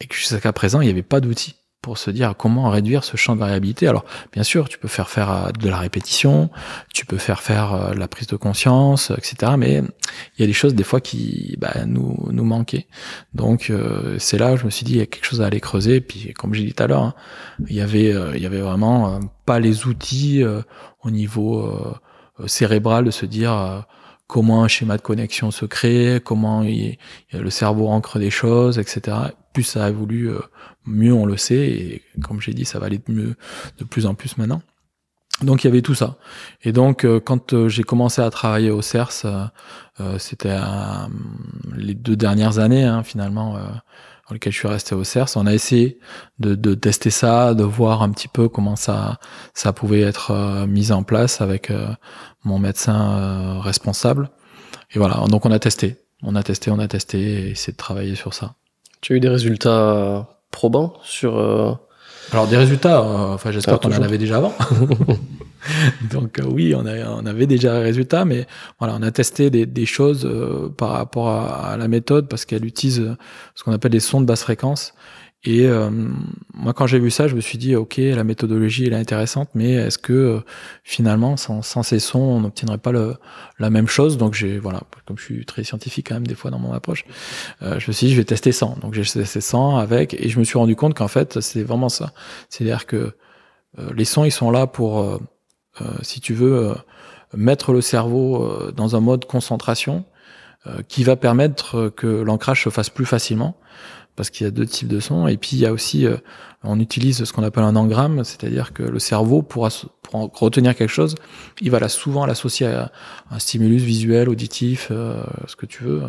et 0.00 0.06
que 0.06 0.14
jusqu'à 0.14 0.52
présent, 0.52 0.80
il 0.80 0.84
n'y 0.84 0.90
avait 0.90 1.02
pas 1.02 1.20
d'outil 1.20 1.56
pour 1.88 1.96
se 1.96 2.10
dire 2.10 2.34
comment 2.36 2.68
réduire 2.68 3.02
ce 3.02 3.16
champ 3.16 3.34
de 3.34 3.40
variabilité. 3.40 3.88
Alors, 3.88 4.04
bien 4.30 4.42
sûr, 4.42 4.68
tu 4.68 4.76
peux 4.76 4.88
faire 4.88 5.08
faire 5.08 5.32
euh, 5.32 5.50
de 5.52 5.70
la 5.70 5.78
répétition, 5.78 6.50
tu 6.92 7.06
peux 7.06 7.16
faire 7.16 7.40
faire 7.40 7.72
euh, 7.72 7.94
la 7.94 8.08
prise 8.08 8.26
de 8.26 8.36
conscience, 8.36 9.10
etc. 9.16 9.52
Mais 9.56 9.82
il 10.36 10.40
y 10.40 10.44
a 10.44 10.46
des 10.46 10.52
choses 10.52 10.74
des 10.74 10.84
fois 10.84 11.00
qui 11.00 11.56
bah, 11.58 11.86
nous 11.86 12.28
nous 12.30 12.44
manquaient. 12.44 12.88
Donc, 13.32 13.70
euh, 13.70 14.16
c'est 14.18 14.36
là 14.36 14.52
où 14.52 14.56
je 14.58 14.66
me 14.66 14.70
suis 14.70 14.84
dit 14.84 14.92
il 14.92 14.98
y 14.98 15.00
a 15.00 15.06
quelque 15.06 15.24
chose 15.24 15.40
à 15.40 15.46
aller 15.46 15.60
creuser. 15.60 16.02
Puis, 16.02 16.34
comme 16.34 16.52
j'ai 16.52 16.64
dit 16.64 16.74
tout 16.74 16.82
à 16.82 16.86
l'heure, 16.88 17.04
hein, 17.04 17.14
il 17.68 17.74
y 17.74 17.80
avait 17.80 18.14
il 18.34 18.42
y 18.42 18.46
avait 18.46 18.60
vraiment 18.60 19.18
pas 19.46 19.58
les 19.58 19.86
outils 19.86 20.44
au 21.02 21.10
niveau 21.10 21.74
cérébral 22.46 23.04
de 23.06 23.10
se 23.10 23.24
dire 23.24 23.86
comment 24.28 24.62
un 24.62 24.68
schéma 24.68 24.96
de 24.96 25.02
connexion 25.02 25.50
se 25.50 25.64
crée, 25.64 26.20
comment 26.22 26.62
le 26.62 27.50
cerveau 27.50 27.88
ancre 27.88 28.18
des 28.20 28.30
choses, 28.30 28.78
etc. 28.78 29.16
Plus 29.52 29.64
ça 29.64 29.88
évolue, 29.88 30.30
euh, 30.30 30.38
mieux 30.86 31.14
on 31.14 31.26
le 31.26 31.36
sait, 31.36 31.66
et 31.66 32.02
comme 32.22 32.40
j'ai 32.40 32.52
dit, 32.52 32.64
ça 32.64 32.78
va 32.78 32.86
aller 32.86 32.98
de 32.98 33.12
mieux 33.12 33.34
de 33.78 33.84
plus 33.84 34.06
en 34.06 34.14
plus 34.14 34.36
maintenant. 34.36 34.62
Donc 35.40 35.64
il 35.64 35.68
y 35.68 35.70
avait 35.70 35.82
tout 35.82 35.94
ça. 35.94 36.18
Et 36.62 36.72
donc 36.72 37.04
euh, 37.04 37.20
quand 37.20 37.54
euh, 37.54 37.68
j'ai 37.68 37.84
commencé 37.84 38.20
à 38.20 38.28
travailler 38.30 38.70
au 38.70 38.82
CERS, 38.82 39.26
c'était 40.18 40.56
les 41.74 41.94
deux 41.94 42.14
dernières 42.14 42.60
années 42.60 42.84
hein, 42.84 43.02
finalement 43.02 43.58
dans 44.28 44.34
lesquelles 44.34 44.52
je 44.52 44.58
suis 44.58 44.68
resté 44.68 44.94
au 44.94 45.04
CERS, 45.04 45.30
on 45.36 45.46
a 45.46 45.54
essayé 45.54 45.98
de, 46.38 46.54
de, 46.54 46.74
tester 46.74 47.10
ça, 47.10 47.54
de 47.54 47.64
voir 47.64 48.02
un 48.02 48.10
petit 48.10 48.28
peu 48.28 48.48
comment 48.48 48.76
ça 48.76 49.18
ça 49.54 49.72
pouvait 49.72 50.02
être 50.02 50.66
mis 50.66 50.92
en 50.92 51.02
place 51.02 51.40
avec 51.40 51.72
mon 52.44 52.58
médecin 52.58 53.18
euh, 53.18 53.60
responsable. 53.60 54.30
Et 54.92 54.98
voilà, 54.98 55.22
donc 55.28 55.46
on 55.46 55.52
a 55.52 55.58
testé. 55.58 55.96
On 56.22 56.34
a 56.34 56.42
testé, 56.42 56.70
on 56.70 56.78
a 56.78 56.88
testé 56.88 57.18
et 57.18 57.50
essayé 57.50 57.72
de 57.72 57.76
travailler 57.76 58.14
sur 58.16 58.34
ça. 58.34 58.54
Tu 59.00 59.12
as 59.12 59.16
eu 59.16 59.20
des 59.20 59.28
résultats 59.28 60.26
probants 60.50 60.94
sur... 61.04 61.38
Euh, 61.38 61.72
Alors 62.32 62.48
des 62.48 62.56
résultats, 62.56 63.00
euh, 63.00 63.34
enfin 63.34 63.52
j'espère 63.52 63.78
qu'on 63.78 63.92
en 63.92 64.02
avait 64.02 64.18
déjà 64.18 64.38
avant. 64.38 64.54
donc 66.10 66.40
oui, 66.44 66.74
on, 66.74 66.86
a, 66.86 67.08
on 67.10 67.26
avait 67.26 67.46
déjà 67.46 67.74
des 67.78 67.84
résultats, 67.84 68.24
mais 68.24 68.46
voilà, 68.78 68.96
on 68.98 69.02
a 69.02 69.10
testé 69.10 69.50
des, 69.50 69.66
des 69.66 69.86
choses 69.86 70.28
par 70.76 70.90
rapport 70.90 71.28
à, 71.28 71.72
à, 71.72 71.76
la 71.76 71.88
méthode 71.88 72.28
parce 72.28 72.44
qu'elle 72.44 72.64
utilise 72.64 73.16
ce 73.54 73.64
qu'on 73.64 73.72
appelle 73.72 73.92
des 73.92 74.00
sons 74.00 74.20
de 74.20 74.26
basse 74.26 74.42
fréquence 74.42 74.94
et 75.44 75.66
euh, 75.66 75.90
moi, 76.52 76.72
quand 76.72 76.88
j'ai 76.88 76.98
vu 76.98 77.10
ça, 77.10 77.28
je 77.28 77.36
me 77.36 77.40
suis 77.40 77.58
dit, 77.58 77.76
ok, 77.76 77.96
la 77.98 78.24
méthodologie 78.24 78.86
elle 78.86 78.92
est 78.92 78.96
intéressante, 78.96 79.48
mais 79.54 79.72
est-ce 79.72 79.96
que 79.96 80.12
euh, 80.12 80.40
finalement, 80.82 81.36
sans, 81.36 81.62
sans, 81.62 81.84
ces 81.84 82.00
sons, 82.00 82.18
on 82.18 82.40
n'obtiendrait 82.40 82.78
pas 82.78 82.90
le, 82.90 83.14
la 83.60 83.70
même 83.70 83.86
chose? 83.86 84.18
Donc 84.18 84.34
j'ai, 84.34 84.58
voilà, 84.58 84.82
comme 85.06 85.16
je 85.16 85.24
suis 85.24 85.46
très 85.46 85.62
scientifique 85.62 86.08
quand 86.08 86.16
même 86.16 86.26
des 86.26 86.34
fois 86.34 86.50
dans 86.50 86.58
mon 86.58 86.72
approche, 86.72 87.04
euh, 87.62 87.78
je 87.78 87.86
me 87.88 87.92
suis 87.92 88.08
dit, 88.08 88.12
je 88.14 88.18
vais 88.18 88.24
tester 88.24 88.50
100. 88.50 88.78
Donc 88.80 88.94
j'ai 88.94 89.02
testé 89.02 89.40
100 89.40 89.76
avec, 89.76 90.14
et 90.14 90.28
je 90.28 90.40
me 90.40 90.44
suis 90.44 90.58
rendu 90.58 90.74
compte 90.74 90.94
qu'en 90.94 91.08
fait, 91.08 91.40
c'est 91.40 91.62
vraiment 91.62 91.88
ça. 91.88 92.12
C'est-à-dire 92.48 92.86
que 92.86 93.12
les 93.94 94.04
sons, 94.04 94.24
ils 94.24 94.32
sont 94.32 94.50
là 94.50 94.66
pour, 94.66 95.20
si 96.02 96.20
tu 96.20 96.34
veux, 96.34 96.74
mettre 97.36 97.72
le 97.72 97.80
cerveau 97.80 98.70
dans 98.74 98.96
un 98.96 99.00
mode 99.00 99.24
concentration 99.24 100.04
qui 100.88 101.04
va 101.04 101.16
permettre 101.16 101.92
que 101.96 102.06
l'ancrage 102.06 102.64
se 102.64 102.70
fasse 102.70 102.90
plus 102.90 103.06
facilement 103.06 103.56
parce 104.18 104.30
qu'il 104.30 104.44
y 104.44 104.48
a 104.48 104.50
deux 104.50 104.66
types 104.66 104.88
de 104.88 104.98
sons. 104.98 105.28
Et 105.28 105.36
puis 105.36 105.50
il 105.52 105.60
y 105.60 105.66
a 105.66 105.72
aussi, 105.72 106.04
euh, 106.04 106.16
on 106.64 106.80
utilise 106.80 107.22
ce 107.22 107.32
qu'on 107.32 107.44
appelle 107.44 107.62
un 107.62 107.76
engramme, 107.76 108.24
c'est-à-dire 108.24 108.72
que 108.72 108.82
le 108.82 108.98
cerveau 108.98 109.42
pourra 109.42 109.68
pour 110.02 110.30
retenir 110.40 110.74
quelque 110.74 110.90
chose, 110.90 111.14
il 111.60 111.70
va 111.70 111.78
là 111.78 111.88
souvent 111.88 112.26
l'associer 112.26 112.66
à 112.66 112.90
un 113.30 113.38
stimulus 113.38 113.82
visuel, 113.82 114.28
auditif, 114.28 114.88
euh, 114.90 115.22
ce 115.46 115.54
que 115.54 115.66
tu 115.66 115.84
veux. 115.84 116.02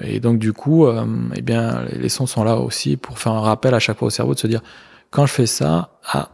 Et 0.00 0.20
donc 0.20 0.38
du 0.38 0.52
coup, 0.52 0.86
euh, 0.86 1.04
eh 1.34 1.42
bien 1.42 1.84
les 1.92 2.08
sons 2.08 2.26
sont 2.26 2.44
là 2.44 2.56
aussi 2.56 2.96
pour 2.96 3.18
faire 3.18 3.32
un 3.32 3.40
rappel 3.40 3.74
à 3.74 3.80
chaque 3.80 3.98
fois 3.98 4.06
au 4.06 4.10
cerveau 4.10 4.34
de 4.34 4.38
se 4.38 4.46
dire 4.46 4.62
quand 5.10 5.26
je 5.26 5.32
fais 5.32 5.46
ça, 5.46 5.90
ah 6.04 6.28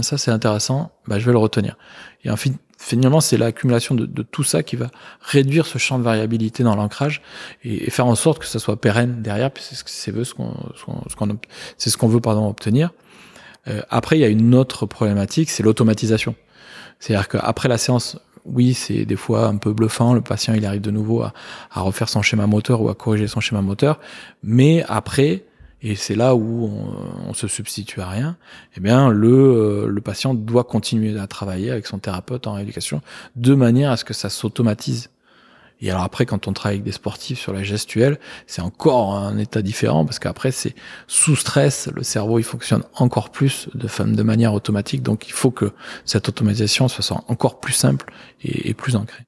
ça 0.00 0.16
c'est 0.16 0.30
intéressant, 0.30 0.90
bah 1.06 1.18
je 1.18 1.26
vais 1.26 1.32
le 1.32 1.38
retenir. 1.38 1.76
Et 2.24 2.30
en 2.30 2.36
fait, 2.36 2.52
finalement, 2.78 3.20
c'est 3.20 3.36
l'accumulation 3.36 3.94
de, 3.94 4.22
tout 4.22 4.44
ça 4.44 4.62
qui 4.62 4.76
va 4.76 4.90
réduire 5.20 5.66
ce 5.66 5.78
champ 5.78 5.98
de 5.98 6.04
variabilité 6.04 6.62
dans 6.62 6.74
l'ancrage 6.74 7.20
et, 7.62 7.90
faire 7.90 8.06
en 8.06 8.14
sorte 8.14 8.38
que 8.38 8.46
ça 8.46 8.58
soit 8.58 8.80
pérenne 8.80 9.20
derrière, 9.22 9.50
puisque 9.50 9.88
c'est 9.88 10.12
ce 10.24 10.34
qu'on 10.34 10.54
c'est 11.76 11.90
ce 11.90 11.96
qu'on 11.96 12.08
veut 12.08 12.20
pardon 12.20 12.48
obtenir. 12.48 12.90
Euh, 13.68 13.82
après, 13.90 14.16
il 14.16 14.20
y 14.20 14.24
a 14.24 14.28
une 14.28 14.54
autre 14.54 14.86
problématique, 14.86 15.50
c'est 15.50 15.62
l'automatisation. 15.62 16.34
C'est-à-dire 16.98 17.28
qu'après 17.28 17.68
la 17.68 17.78
séance, 17.78 18.16
oui, 18.44 18.74
c'est 18.74 19.04
des 19.04 19.16
fois 19.16 19.46
un 19.46 19.56
peu 19.56 19.72
bluffant. 19.72 20.14
Le 20.14 20.20
patient, 20.20 20.54
il 20.54 20.66
arrive 20.66 20.80
de 20.80 20.90
nouveau 20.90 21.22
à, 21.22 21.32
refaire 21.74 22.08
son 22.08 22.22
schéma 22.22 22.46
moteur 22.46 22.80
ou 22.80 22.88
à 22.88 22.94
corriger 22.94 23.28
son 23.28 23.40
schéma 23.40 23.62
moteur. 23.62 24.00
Mais 24.42 24.84
après, 24.88 25.44
et 25.82 25.96
c'est 25.96 26.14
là 26.14 26.34
où 26.34 26.66
on, 26.66 27.30
on, 27.30 27.34
se 27.34 27.48
substitue 27.48 28.00
à 28.00 28.08
rien, 28.08 28.36
eh 28.76 28.80
bien, 28.80 29.08
le, 29.08 29.88
le 29.88 30.00
patient 30.00 30.32
doit 30.34 30.64
continuer 30.64 31.18
à 31.18 31.26
travailler 31.26 31.70
avec 31.70 31.86
son 31.86 31.98
thérapeute 31.98 32.46
en 32.46 32.52
rééducation 32.52 33.00
de 33.36 33.54
manière 33.54 33.90
à 33.90 33.96
ce 33.96 34.04
que 34.04 34.14
ça 34.14 34.30
s'automatise. 34.30 35.10
Et 35.80 35.90
alors 35.90 36.04
après, 36.04 36.26
quand 36.26 36.46
on 36.46 36.52
travaille 36.52 36.76
avec 36.76 36.84
des 36.84 36.92
sportifs 36.92 37.40
sur 37.40 37.52
la 37.52 37.64
gestuelle, 37.64 38.20
c'est 38.46 38.62
encore 38.62 39.16
un 39.16 39.36
état 39.36 39.62
différent 39.62 40.04
parce 40.04 40.20
qu'après, 40.20 40.52
c'est 40.52 40.76
sous 41.08 41.34
stress, 41.34 41.88
le 41.92 42.04
cerveau 42.04 42.38
il 42.38 42.44
fonctionne 42.44 42.84
encore 42.94 43.30
plus 43.30 43.68
de, 43.74 43.88
de 44.04 44.22
manière 44.22 44.54
automatique. 44.54 45.02
Donc 45.02 45.26
il 45.26 45.32
faut 45.32 45.50
que 45.50 45.72
cette 46.04 46.28
automatisation 46.28 46.86
soit 46.86 47.24
encore 47.26 47.58
plus 47.58 47.72
simple 47.72 48.12
et, 48.44 48.70
et 48.70 48.74
plus 48.74 48.94
ancrée. 48.94 49.24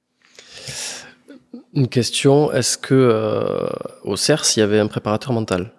Une 1.74 1.88
question 1.88 2.52
est-ce 2.52 2.78
que 2.78 2.94
euh, 2.94 3.68
au 4.04 4.14
CERS 4.14 4.44
il 4.56 4.60
y 4.60 4.62
avait 4.62 4.78
un 4.78 4.86
préparateur 4.86 5.32
mental? 5.32 5.72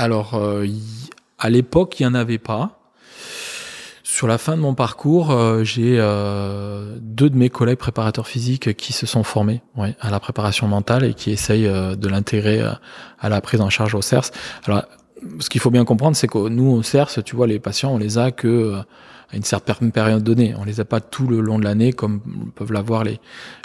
Alors 0.00 0.32
euh, 0.32 0.66
à 1.38 1.50
l'époque, 1.50 2.00
il 2.00 2.04
y 2.04 2.06
en 2.06 2.14
avait 2.14 2.38
pas. 2.38 2.80
Sur 4.02 4.26
la 4.26 4.38
fin 4.38 4.56
de 4.56 4.62
mon 4.62 4.74
parcours, 4.74 5.30
euh, 5.30 5.62
j'ai 5.62 5.96
euh, 5.98 6.96
deux 7.02 7.28
de 7.28 7.36
mes 7.36 7.50
collègues 7.50 7.76
préparateurs 7.76 8.26
physiques 8.26 8.74
qui 8.78 8.94
se 8.94 9.04
sont 9.04 9.24
formés 9.24 9.60
à 10.00 10.10
la 10.10 10.18
préparation 10.18 10.66
mentale 10.68 11.04
et 11.04 11.12
qui 11.12 11.30
essayent 11.30 11.66
euh, 11.66 11.96
de 11.96 12.08
l'intégrer 12.08 12.62
euh, 12.62 12.72
à 13.18 13.28
la 13.28 13.42
prise 13.42 13.60
en 13.60 13.68
charge 13.68 13.94
au 13.94 14.00
CERS. 14.00 14.30
Alors, 14.64 14.84
ce 15.38 15.50
qu'il 15.50 15.60
faut 15.60 15.70
bien 15.70 15.84
comprendre, 15.84 16.16
c'est 16.16 16.28
que 16.28 16.48
nous, 16.48 16.70
au 16.70 16.82
CERS, 16.82 17.22
tu 17.22 17.36
vois, 17.36 17.46
les 17.46 17.58
patients, 17.58 17.92
on 17.92 17.98
les 17.98 18.16
a 18.16 18.30
que 18.30 18.76
à 19.30 19.36
une 19.36 19.44
certaine 19.44 19.92
période 19.92 20.22
donnée. 20.24 20.54
On 20.58 20.64
les 20.64 20.80
a 20.80 20.86
pas 20.86 21.00
tout 21.00 21.26
le 21.26 21.40
long 21.40 21.58
de 21.58 21.64
l'année 21.64 21.92
comme 21.92 22.22
peuvent 22.54 22.72
l'avoir 22.72 23.04
les, 23.04 23.20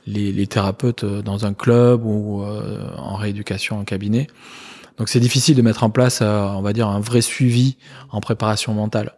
les, 0.06 0.34
les, 0.34 0.48
thérapeutes 0.48 1.06
dans 1.06 1.46
un 1.46 1.54
club 1.54 2.06
ou 2.06 2.44
en 2.44 3.16
rééducation 3.16 3.80
en 3.80 3.86
cabinet. 3.86 4.28
Donc 4.98 5.10
c'est 5.10 5.20
difficile 5.20 5.56
de 5.56 5.62
mettre 5.62 5.84
en 5.84 5.90
place, 5.90 6.22
on 6.22 6.62
va 6.62 6.74
dire, 6.74 6.88
un 6.88 7.00
vrai 7.00 7.22
suivi 7.22 7.78
en 8.12 8.22
préparation 8.22 8.74
mentale. 8.74 9.14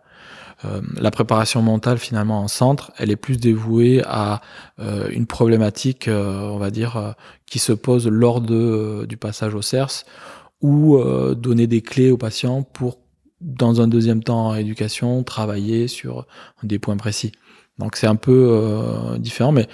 Euh, 0.65 0.81
la 0.99 1.11
préparation 1.11 1.61
mentale 1.61 1.99
finalement 1.99 2.41
en 2.41 2.47
centre, 2.47 2.91
elle 2.97 3.11
est 3.11 3.15
plus 3.15 3.37
dévouée 3.37 4.01
à 4.05 4.41
euh, 4.79 5.07
une 5.11 5.27
problématique, 5.27 6.07
euh, 6.07 6.49
on 6.49 6.57
va 6.57 6.71
dire, 6.71 7.15
qui 7.45 7.59
se 7.59 7.73
pose 7.73 8.07
lors 8.07 8.41
de, 8.41 9.05
du 9.07 9.17
passage 9.17 9.53
au 9.53 9.61
CERS 9.61 10.03
ou 10.61 10.99
donner 11.35 11.67
des 11.67 11.81
clés 11.81 12.09
aux 12.09 12.17
patients 12.17 12.63
pour, 12.63 12.97
dans 13.41 13.79
un 13.79 13.87
deuxième 13.87 14.23
temps 14.23 14.47
en 14.47 14.55
éducation, 14.55 15.21
travailler 15.21 15.87
sur 15.87 16.25
des 16.63 16.79
points 16.79 16.97
précis. 16.97 17.31
Donc 17.77 17.95
c'est 17.95 18.07
un 18.07 18.15
peu 18.15 19.15
différent, 19.19 19.51
mais 19.51 19.67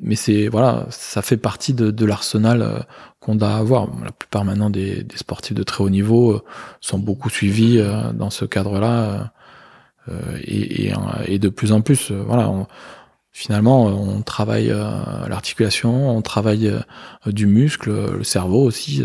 mais 0.00 0.16
c'est 0.16 0.48
voilà, 0.48 0.86
ça 0.90 1.22
fait 1.22 1.36
partie 1.36 1.74
de, 1.74 1.90
de 1.90 2.04
l'arsenal 2.04 2.86
qu'on 3.20 3.34
doit 3.34 3.54
avoir. 3.54 3.88
La 4.04 4.12
plupart 4.12 4.44
maintenant 4.44 4.70
des, 4.70 5.02
des, 5.04 5.16
sportifs 5.16 5.54
de 5.54 5.62
très 5.62 5.82
haut 5.82 5.90
niveau 5.90 6.42
sont 6.80 6.98
beaucoup 6.98 7.30
suivis 7.30 7.82
dans 8.14 8.30
ce 8.30 8.44
cadre-là 8.44 9.32
euh, 10.08 10.38
et, 10.42 10.86
et, 10.86 10.94
et, 11.26 11.38
de 11.38 11.48
plus 11.48 11.72
en 11.72 11.80
plus, 11.80 12.10
euh, 12.10 12.22
voilà. 12.26 12.48
On, 12.48 12.66
finalement, 13.32 13.86
on 13.86 14.22
travaille 14.22 14.70
euh, 14.70 15.28
l'articulation, 15.28 16.16
on 16.16 16.22
travaille 16.22 16.72
du 17.26 17.46
muscle, 17.46 17.90
le 17.90 18.24
cerveau 18.24 18.64
aussi, 18.64 19.04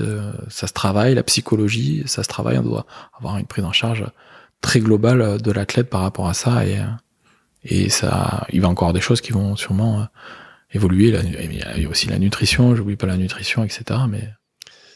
ça 0.50 0.66
se 0.66 0.74
travaille, 0.74 1.14
la 1.14 1.24
psychologie, 1.24 2.04
ça 2.08 2.24
se 2.24 2.30
travaille. 2.30 2.58
On 2.58 2.64
doit 2.64 2.86
avoir 3.18 3.38
une 3.38 3.46
prise 3.46 3.64
en 3.64 3.74
charge 3.74 4.06
très 4.62 4.80
globale 4.80 5.40
de 5.40 5.52
l'athlète 5.52 5.90
par 5.90 6.02
rapport 6.02 6.28
à 6.28 6.34
ça, 6.34 6.66
et, 6.66 6.80
et 7.64 7.90
ça, 7.90 8.48
il 8.52 8.62
va 8.62 8.70
encore 8.70 8.94
des 8.94 9.02
choses 9.02 9.22
qui 9.22 9.34
vont 9.34 9.56
sûrement 9.56 10.08
évoluer. 10.74 11.14
Il 11.42 11.82
y 11.82 11.86
a 11.86 11.90
aussi 11.90 12.08
la 12.08 12.20
nutrition, 12.20 12.76
j'oublie 12.76 12.96
pas 12.96 13.08
la 13.08 13.18
nutrition, 13.18 13.64
etc. 13.64 13.84
Mais 14.10 14.30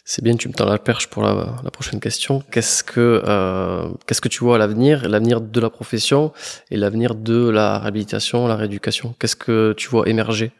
c'est 0.05 0.23
bien, 0.23 0.35
tu 0.35 0.47
me 0.47 0.53
tends 0.53 0.65
la 0.65 0.77
perche 0.77 1.07
pour 1.07 1.23
la, 1.23 1.57
la 1.63 1.71
prochaine 1.71 1.99
question. 1.99 2.41
Qu'est-ce 2.51 2.83
que 2.83 3.23
euh, 3.25 3.89
qu'est-ce 4.05 4.21
que 4.21 4.29
tu 4.29 4.39
vois 4.39 4.55
à 4.55 4.57
l'avenir, 4.57 5.07
l'avenir 5.09 5.41
de 5.41 5.59
la 5.59 5.69
profession 5.69 6.31
et 6.71 6.77
l'avenir 6.77 7.13
de 7.13 7.49
la 7.49 7.79
réhabilitation, 7.79 8.47
la 8.47 8.55
rééducation 8.55 9.15
Qu'est-ce 9.19 9.35
que 9.35 9.73
tu 9.77 9.89
vois 9.89 10.07
émerger? 10.07 10.51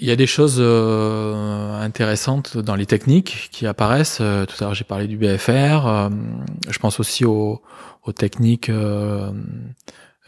Il 0.00 0.06
y 0.06 0.10
a 0.10 0.16
des 0.16 0.26
choses 0.26 0.56
euh, 0.58 1.80
intéressantes 1.80 2.58
dans 2.58 2.74
les 2.74 2.86
techniques 2.86 3.48
qui 3.52 3.66
apparaissent. 3.66 4.18
Euh, 4.20 4.44
tout 4.44 4.56
à 4.58 4.64
l'heure, 4.64 4.74
j'ai 4.74 4.84
parlé 4.84 5.06
du 5.06 5.16
BFR. 5.16 5.86
Euh, 5.86 6.08
je 6.68 6.78
pense 6.78 6.98
aussi 7.00 7.24
aux, 7.24 7.62
aux 8.02 8.12
techniques 8.12 8.70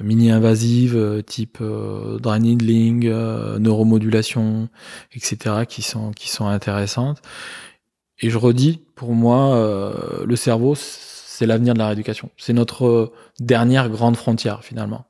mini-invasives 0.02 0.96
euh, 0.96 1.22
type 1.22 1.58
euh, 1.60 2.18
dry 2.18 2.40
needling, 2.40 3.06
euh, 3.06 3.58
neuromodulation, 3.58 4.68
etc. 5.14 5.64
qui 5.68 5.82
sont 5.82 6.12
qui 6.12 6.28
sont 6.28 6.46
intéressantes. 6.46 7.20
Et 8.20 8.30
je 8.30 8.38
redis, 8.38 8.80
pour 8.96 9.14
moi, 9.14 9.54
euh, 9.54 10.24
le 10.26 10.36
cerveau, 10.36 10.74
c'est 10.76 11.46
l'avenir 11.46 11.74
de 11.74 11.78
la 11.78 11.86
rééducation. 11.86 12.30
C'est 12.36 12.52
notre 12.52 13.12
dernière 13.38 13.88
grande 13.88 14.16
frontière 14.16 14.62
finalement. 14.62 15.06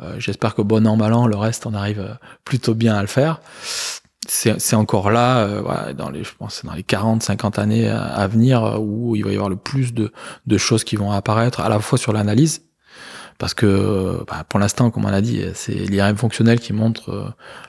Euh, 0.00 0.16
J'espère 0.18 0.54
que 0.54 0.62
bon 0.62 0.86
an 0.86 0.96
mal 0.96 1.12
an, 1.12 1.26
le 1.26 1.36
reste, 1.36 1.66
on 1.66 1.74
arrive 1.74 2.18
plutôt 2.44 2.74
bien 2.74 2.94
à 2.96 3.02
le 3.02 3.06
faire. 3.06 3.40
C'est 4.26 4.76
encore 4.76 5.10
là, 5.10 5.38
euh, 5.38 5.60
voilà, 5.60 5.92
dans 5.92 6.10
les, 6.10 6.22
je 6.22 6.34
pense, 6.36 6.64
dans 6.64 6.74
les 6.74 6.82
40, 6.82 7.22
50 7.22 7.58
années 7.58 7.88
à, 7.88 8.02
à, 8.04 8.26
venir, 8.28 8.78
où 8.80 9.16
il 9.16 9.24
va 9.24 9.30
y 9.30 9.34
avoir 9.34 9.48
le 9.48 9.56
plus 9.56 9.92
de, 9.92 10.12
de 10.46 10.58
choses 10.58 10.84
qui 10.84 10.96
vont 10.96 11.10
apparaître, 11.10 11.60
à 11.60 11.68
la 11.68 11.80
fois 11.80 11.98
sur 11.98 12.12
l'analyse 12.12 12.62
parce 13.40 13.54
que 13.54 14.22
bah, 14.28 14.44
pour 14.48 14.60
l'instant, 14.60 14.90
comme 14.92 15.06
on 15.06 15.12
a 15.12 15.20
dit, 15.20 15.42
c'est 15.54 15.72
l'IRM 15.72 16.16
fonctionnel 16.16 16.60
qui 16.60 16.72
montre 16.72 17.10
euh, 17.10 17.24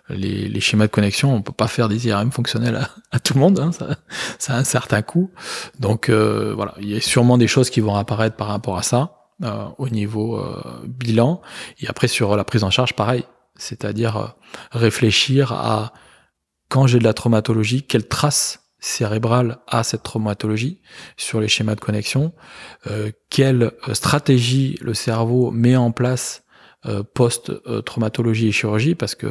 les, 0.10 0.60
schémas 0.60 0.86
de 0.86 0.92
connexion. 0.92 1.34
On 1.34 1.42
peut 1.42 1.52
pas 1.52 1.68
faire 1.68 1.90
des 1.90 2.08
IRM 2.08 2.32
fonctionnels 2.32 2.76
à, 2.76 2.90
à 3.12 3.20
tout 3.20 3.34
le 3.34 3.40
monde, 3.40 3.60
hein, 3.60 3.72
ça, 3.72 3.96
ça, 4.38 4.54
a 4.54 4.58
un 4.58 4.64
certain 4.64 5.02
coût. 5.02 5.32
Donc 5.80 6.10
euh, 6.10 6.54
voilà, 6.56 6.76
il 6.80 6.90
y 6.92 6.96
a 6.96 7.02
sûrement 7.02 7.40
des 7.40 7.48
choses 7.48 7.72
qui 7.72 7.80
vont 7.80 7.96
apparaître 7.96 8.36
par 8.36 8.50
rapport 8.50 8.78
à 8.78 8.84
ça 8.84 9.22
euh, 9.44 9.66
au 9.80 9.90
niveau 9.90 10.38
euh, 10.38 10.62
bilan. 10.86 11.42
Et 11.80 11.88
après 11.88 12.08
sur 12.08 12.36
la 12.36 12.44
prise 12.44 12.64
en 12.64 12.70
charge, 12.70 12.94
pareil, 12.94 13.24
c'est-à-dire 13.56 14.18
euh, 14.18 14.28
réfléchir 14.72 15.52
à 15.52 15.94
quand 16.70 16.86
j'ai 16.86 17.00
de 17.00 17.04
la 17.04 17.16
traumatologie, 17.16 17.82
quelles 17.82 18.08
traces 18.08 18.61
cérébrale 18.82 19.60
à 19.68 19.84
cette 19.84 20.04
traumatologie 20.04 20.82
sur 21.16 21.40
les 21.40 21.48
schémas 21.48 21.76
de 21.76 21.80
connexion, 21.80 22.34
euh, 22.88 23.12
quelle 23.30 23.72
euh, 23.88 23.94
stratégie 23.94 24.78
le 24.82 24.96
cerveau 24.96 25.52
met 25.52 25.76
en 25.76 25.92
place 25.92 26.44
euh, 26.88 27.04
post-traumatologie 27.14 28.48
et 28.48 28.52
chirurgie, 28.52 28.96
parce 28.96 29.16
que 29.16 29.28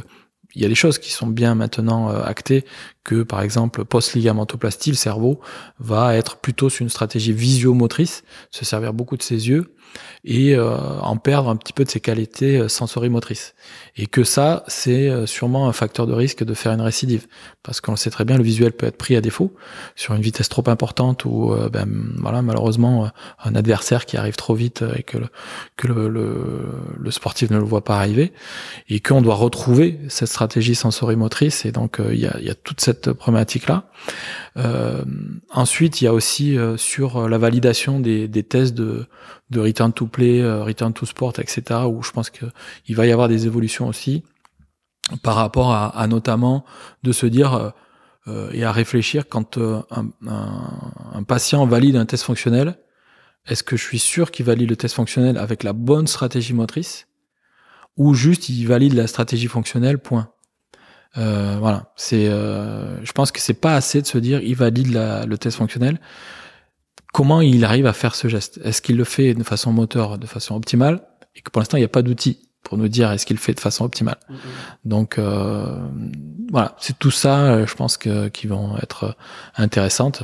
il 0.56 0.62
y 0.62 0.64
a 0.64 0.68
des 0.68 0.74
choses 0.74 0.98
qui 0.98 1.12
sont 1.12 1.28
bien 1.28 1.54
maintenant 1.54 2.08
actées, 2.08 2.64
que 3.04 3.22
par 3.22 3.40
exemple 3.40 3.84
post-ligamentoplastie, 3.84 4.90
le 4.90 4.96
cerveau 4.96 5.40
va 5.78 6.16
être 6.16 6.38
plutôt 6.38 6.68
sur 6.68 6.82
une 6.82 6.88
stratégie 6.88 7.32
visio-motrice, 7.32 8.24
se 8.50 8.64
servir 8.64 8.92
beaucoup 8.92 9.16
de 9.16 9.22
ses 9.22 9.48
yeux 9.48 9.76
et 10.24 10.54
euh, 10.54 10.76
en 11.00 11.16
perdre 11.16 11.48
un 11.48 11.56
petit 11.56 11.72
peu 11.72 11.84
de 11.84 11.90
ses 11.90 12.00
qualités 12.00 12.58
euh, 12.58 12.68
sensorimotrices. 12.68 13.54
Et 13.96 14.06
que 14.06 14.24
ça, 14.24 14.64
c'est 14.68 15.08
euh, 15.08 15.26
sûrement 15.26 15.68
un 15.68 15.72
facteur 15.72 16.06
de 16.06 16.12
risque 16.12 16.44
de 16.44 16.54
faire 16.54 16.72
une 16.72 16.80
récidive. 16.80 17.26
Parce 17.62 17.80
qu'on 17.80 17.92
le 17.92 17.96
sait 17.96 18.10
très 18.10 18.24
bien, 18.24 18.36
le 18.36 18.42
visuel 18.42 18.72
peut 18.72 18.86
être 18.86 18.96
pris 18.96 19.16
à 19.16 19.20
défaut 19.20 19.54
sur 19.96 20.14
une 20.14 20.22
vitesse 20.22 20.48
trop 20.48 20.68
importante 20.68 21.24
ou 21.24 21.54
ben, 21.70 21.86
voilà, 22.16 22.40
malheureusement 22.40 23.10
un 23.44 23.54
adversaire 23.54 24.06
qui 24.06 24.16
arrive 24.16 24.36
trop 24.36 24.54
vite 24.54 24.82
et 24.96 25.02
que 25.02 25.18
le, 25.18 25.26
que 25.76 25.86
le, 25.86 26.08
le, 26.08 26.64
le 26.98 27.10
sportif 27.10 27.50
ne 27.50 27.58
le 27.58 27.64
voit 27.64 27.84
pas 27.84 27.98
arriver. 27.98 28.32
Et 28.88 29.00
qu'on 29.00 29.20
doit 29.20 29.34
retrouver 29.34 30.00
cette 30.08 30.28
stratégie 30.28 30.74
sensorimotrice. 30.74 31.66
Et 31.66 31.72
donc, 31.72 32.00
il 32.10 32.18
y, 32.18 32.26
a, 32.26 32.40
y 32.40 32.48
a 32.48 32.54
toute 32.54 32.80
cette 32.80 33.12
problématique-là. 33.12 33.90
Euh, 34.56 35.04
ensuite, 35.50 36.00
il 36.00 36.04
y 36.04 36.08
a 36.08 36.14
aussi 36.14 36.58
euh, 36.58 36.76
sur 36.76 37.28
la 37.28 37.38
validation 37.38 38.00
des, 38.00 38.28
des 38.28 38.42
tests 38.42 38.74
de, 38.74 39.06
de 39.50 39.60
return 39.60 39.92
to 39.92 40.06
play, 40.06 40.40
euh, 40.40 40.62
return 40.62 40.92
to 40.92 41.06
sport, 41.06 41.34
etc. 41.38 41.80
Où 41.86 42.02
je 42.02 42.10
pense 42.12 42.30
qu'il 42.30 42.96
va 42.96 43.06
y 43.06 43.12
avoir 43.12 43.28
des 43.28 43.46
évolutions 43.46 43.88
aussi 43.88 44.24
par 45.22 45.34
rapport 45.34 45.72
à, 45.72 45.88
à 45.98 46.06
notamment 46.06 46.64
de 47.02 47.12
se 47.12 47.26
dire 47.26 47.72
euh, 48.28 48.50
et 48.52 48.64
à 48.64 48.72
réfléchir 48.72 49.28
quand 49.28 49.58
un, 49.58 49.84
un, 49.90 50.10
un, 51.14 51.22
patient 51.24 51.66
valide 51.66 51.96
un 51.96 52.06
test 52.06 52.22
fonctionnel, 52.24 52.78
est-ce 53.46 53.62
que 53.62 53.76
je 53.76 53.82
suis 53.82 53.98
sûr 53.98 54.30
qu'il 54.30 54.46
valide 54.46 54.70
le 54.70 54.76
test 54.76 54.94
fonctionnel 54.94 55.38
avec 55.38 55.62
la 55.62 55.72
bonne 55.72 56.06
stratégie 56.06 56.52
motrice 56.52 57.08
ou 57.96 58.14
juste 58.14 58.48
il 58.48 58.66
valide 58.66 58.94
la 58.94 59.06
stratégie 59.06 59.46
fonctionnelle, 59.46 59.98
point. 59.98 60.30
Euh, 61.18 61.56
voilà, 61.58 61.92
c'est, 61.96 62.28
euh, 62.28 63.04
je 63.04 63.12
pense 63.12 63.32
que 63.32 63.40
c'est 63.40 63.54
pas 63.54 63.74
assez 63.74 64.00
de 64.00 64.06
se 64.06 64.18
dire 64.18 64.40
il 64.42 64.54
valide 64.54 64.92
la, 64.92 65.26
le 65.26 65.38
test 65.38 65.56
fonctionnel. 65.56 66.00
Comment 67.12 67.40
il 67.40 67.64
arrive 67.64 67.86
à 67.86 67.92
faire 67.92 68.14
ce 68.14 68.28
geste? 68.28 68.60
Est-ce 68.64 68.80
qu'il 68.82 68.96
le 68.96 69.04
fait 69.04 69.34
de 69.34 69.42
façon 69.42 69.72
moteur, 69.72 70.18
de 70.18 70.26
façon 70.26 70.54
optimale? 70.54 71.00
Et 71.36 71.40
que 71.42 71.50
pour 71.50 71.60
l'instant 71.60 71.76
il 71.76 71.80
n'y 71.80 71.86
a 71.86 71.88
pas 71.88 72.02
d'outil 72.02 72.38
pour 72.62 72.76
nous 72.76 72.88
dire 72.88 73.10
est-ce 73.10 73.24
qu'il 73.26 73.36
le 73.36 73.40
fait 73.40 73.54
de 73.54 73.60
façon 73.60 73.84
optimale. 73.84 74.18
Mm 74.28 74.34
-hmm. 74.34 74.38
Donc 74.84 75.18
euh, 75.18 75.76
voilà, 76.50 76.76
c'est 76.78 76.98
tout 76.98 77.10
ça, 77.10 77.34
euh, 77.44 77.66
je 77.66 77.74
pense 77.74 77.96
que 77.96 78.28
qui 78.28 78.46
vont 78.46 78.76
être 78.78 79.16
intéressantes. 79.56 80.22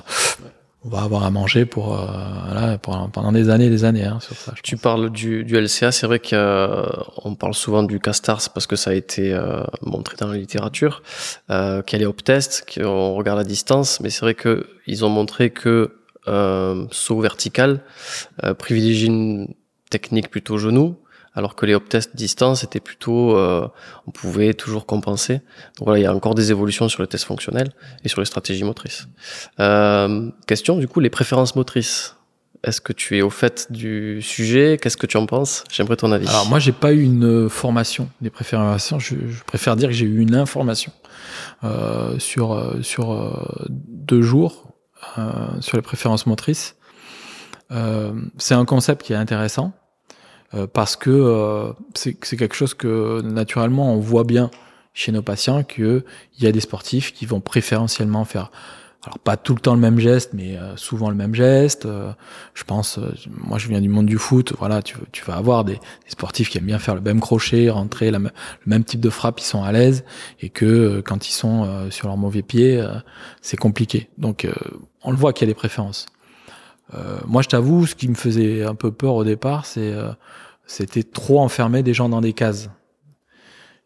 on 0.87 0.89
va 0.89 1.03
avoir 1.03 1.25
à 1.25 1.31
manger 1.31 1.67
pour, 1.67 2.01
euh, 2.01 2.77
pendant 3.13 3.33
des 3.33 3.51
années 3.51 3.67
et 3.67 3.71
des 3.71 3.85
années 3.85 4.05
hein, 4.05 4.21
sur 4.21 4.37
ça. 4.37 4.53
Tu 4.63 4.77
parles 4.77 5.11
du, 5.11 5.43
du 5.45 5.57
LCA, 5.57 5.91
c'est 5.91 6.07
vrai 6.07 6.21
qu'on 6.21 7.35
parle 7.35 7.55
souvent 7.55 7.83
du 7.83 7.99
CASTARS 7.99 8.51
parce 8.55 8.69
que 8.69 8.77
ça 8.77 8.91
a 8.91 8.95
été 8.95 9.35
euh, 9.35 9.65
montré 9.83 10.17
dans 10.17 10.29
la 10.29 10.37
littérature, 10.37 11.03
euh, 11.51 11.83
qu'il 11.83 11.99
y 11.99 12.01
a 12.01 12.05
les 12.05 12.07
op-tests, 12.07 12.65
qu'on 12.73 13.15
regarde 13.15 13.41
à 13.41 13.45
distance, 13.45 13.99
mais 14.01 14.11
c'est 14.11 14.21
vrai 14.21 14.37
qu'ils 14.37 15.05
ont 15.05 15.09
montré 15.09 15.51
que 15.51 15.69
euh, 15.69 16.06
saut 16.91 17.21
vertical 17.21 17.81
euh, 18.45 18.55
privilégie 18.55 19.07
une 19.07 19.55
technique 19.91 20.31
plutôt 20.31 20.59
genou, 20.59 20.97
alors 21.35 21.55
que 21.55 21.67
les 21.67 21.75
op-tests 21.75 22.17
distance 22.17 22.65
étaient 22.65 22.81
plutôt, 22.81 23.37
euh, 23.37 23.69
on 24.07 24.11
pouvait 24.11 24.55
toujours 24.55 24.87
compenser. 24.87 25.35
Donc 25.77 25.87
voilà, 25.87 25.99
il 26.01 26.03
y 26.03 26.07
a 26.07 26.15
encore 26.15 26.35
des 26.35 26.51
évolutions 26.51 26.89
sur 26.89 27.03
les 27.03 27.09
tests 27.09 27.25
fonctionnels 27.25 27.71
et 28.05 28.09
sur 28.09 28.21
les 28.21 28.27
stratégies 28.27 28.65
motrices. 28.65 29.07
Euh, 29.61 30.31
question 30.47 30.79
du 30.79 30.89
coup, 30.89 31.01
les 31.01 31.11
préférences 31.11 31.55
motrices. 31.55 32.15
Est-ce 32.65 32.81
que 32.81 32.93
tu 32.93 33.17
es 33.17 33.23
au 33.23 33.31
fait 33.31 33.71
du 33.71 34.21
sujet? 34.23 34.77
Qu'est-ce 34.81 34.97
que 34.97 35.07
tu 35.07 35.19
en 35.19 35.27
penses? 35.27 35.63
J'aimerais 35.71 35.97
ton 35.97 36.11
avis. 36.11 36.27
Alors 36.27 36.49
moi, 36.49 36.59
j'ai 36.59 36.73
pas 36.73 36.93
eu 36.93 37.03
une 37.03 37.49
formation 37.49 38.09
des 38.21 38.31
préférences. 38.31 38.93
Je, 38.99 39.15
je 39.29 39.45
préfère 39.45 39.77
dire 39.77 39.91
que 39.91 39.95
j'ai 39.95 40.07
eu 40.07 40.19
une 40.19 40.35
information 40.35 40.91
euh, 41.63 42.19
sur 42.19 42.55
euh, 42.55 42.83
sur 42.83 43.13
euh, 43.13 43.31
deux 43.69 44.23
jours 44.23 44.65
euh, 44.67 44.76
sur 45.61 45.77
les 45.77 45.83
préférences 45.83 46.27
motrices. 46.27 46.77
c'est 48.39 48.55
un 48.55 48.65
concept 48.65 49.03
qui 49.03 49.13
est 49.13 49.17
intéressant 49.17 49.73
euh, 50.55 50.67
parce 50.67 50.97
que 50.97 51.11
euh, 51.11 51.73
c'est 51.95 52.15
quelque 52.15 52.55
chose 52.55 52.75
que 52.75 53.21
naturellement 53.23 53.93
on 53.93 53.99
voit 53.99 54.25
bien 54.25 54.51
chez 54.95 55.11
nos 55.11 55.23
patients 55.23 55.65
qu'il 55.65 56.05
y 56.39 56.47
a 56.47 56.53
des 56.53 56.61
sportifs 56.61 57.13
qui 57.13 57.27
vont 57.27 57.41
préférentiellement 57.41 58.25
faire 58.25 58.51
alors 59.07 59.19
pas 59.19 59.37
tout 59.37 59.55
le 59.55 59.61
temps 59.61 59.75
le 59.75 59.81
même 59.81 59.99
geste, 59.99 60.33
mais 60.35 60.57
euh, 60.57 60.77
souvent 60.77 61.09
le 61.09 61.17
même 61.17 61.35
geste. 61.35 61.87
je 62.55 62.65
pense, 62.65 62.99
moi 63.29 63.57
je 63.59 63.69
viens 63.69 63.81
du 63.81 63.89
monde 63.89 64.07
du 64.07 64.19
foot, 64.19 64.53
voilà, 64.59 64.83
tu, 64.83 64.97
tu 65.13 65.25
vas 65.25 65.37
avoir 65.37 65.65
des, 65.65 65.75
des, 65.75 65.81
sportifs 66.11 66.51
qui 66.51 66.59
aiment 66.59 66.67
bien 66.67 66.79
faire 66.79 66.95
le 66.95 67.01
même 67.01 67.21
crochet, 67.21 67.71
rentrer 67.71 68.11
la, 68.11 68.19
le 68.19 68.31
même 68.67 68.85
type 68.85 69.01
de 69.01 69.11
frappe, 69.11 69.41
ils 69.41 69.45
sont 69.45 69.63
à 69.63 69.73
l'aise, 69.73 70.05
et 70.41 70.49
que 70.49 71.01
quand 71.01 71.29
ils 71.29 71.33
sont 71.33 71.89
sur 71.91 72.09
leur 72.09 72.17
mauvais 72.17 72.43
pied, 72.43 72.85
c'est 73.41 73.57
compliqué. 73.57 74.09
Donc 74.19 74.47
on 75.03 75.11
le 75.11 75.17
voit 75.17 75.33
qu'il 75.33 75.47
y 75.47 75.51
a 75.51 75.53
des 75.53 75.59
préférences. 75.59 76.07
moi 77.27 77.43
je 77.43 77.49
t'avoue, 77.49 77.87
ce 77.87 77.95
qui 77.95 78.09
me 78.09 78.15
faisait 78.15 78.65
un 78.65 78.75
peu 78.75 78.91
peur 78.91 79.15
au 79.15 79.25
départ, 79.25 79.67
c'est 79.67 79.95
c'était 80.67 81.05
trop 81.05 81.41
enfermer 81.41 81.83
des 81.83 81.95
gens 81.95 82.09
dans 82.09 82.21
des 82.21 82.33
cases. 82.33 82.69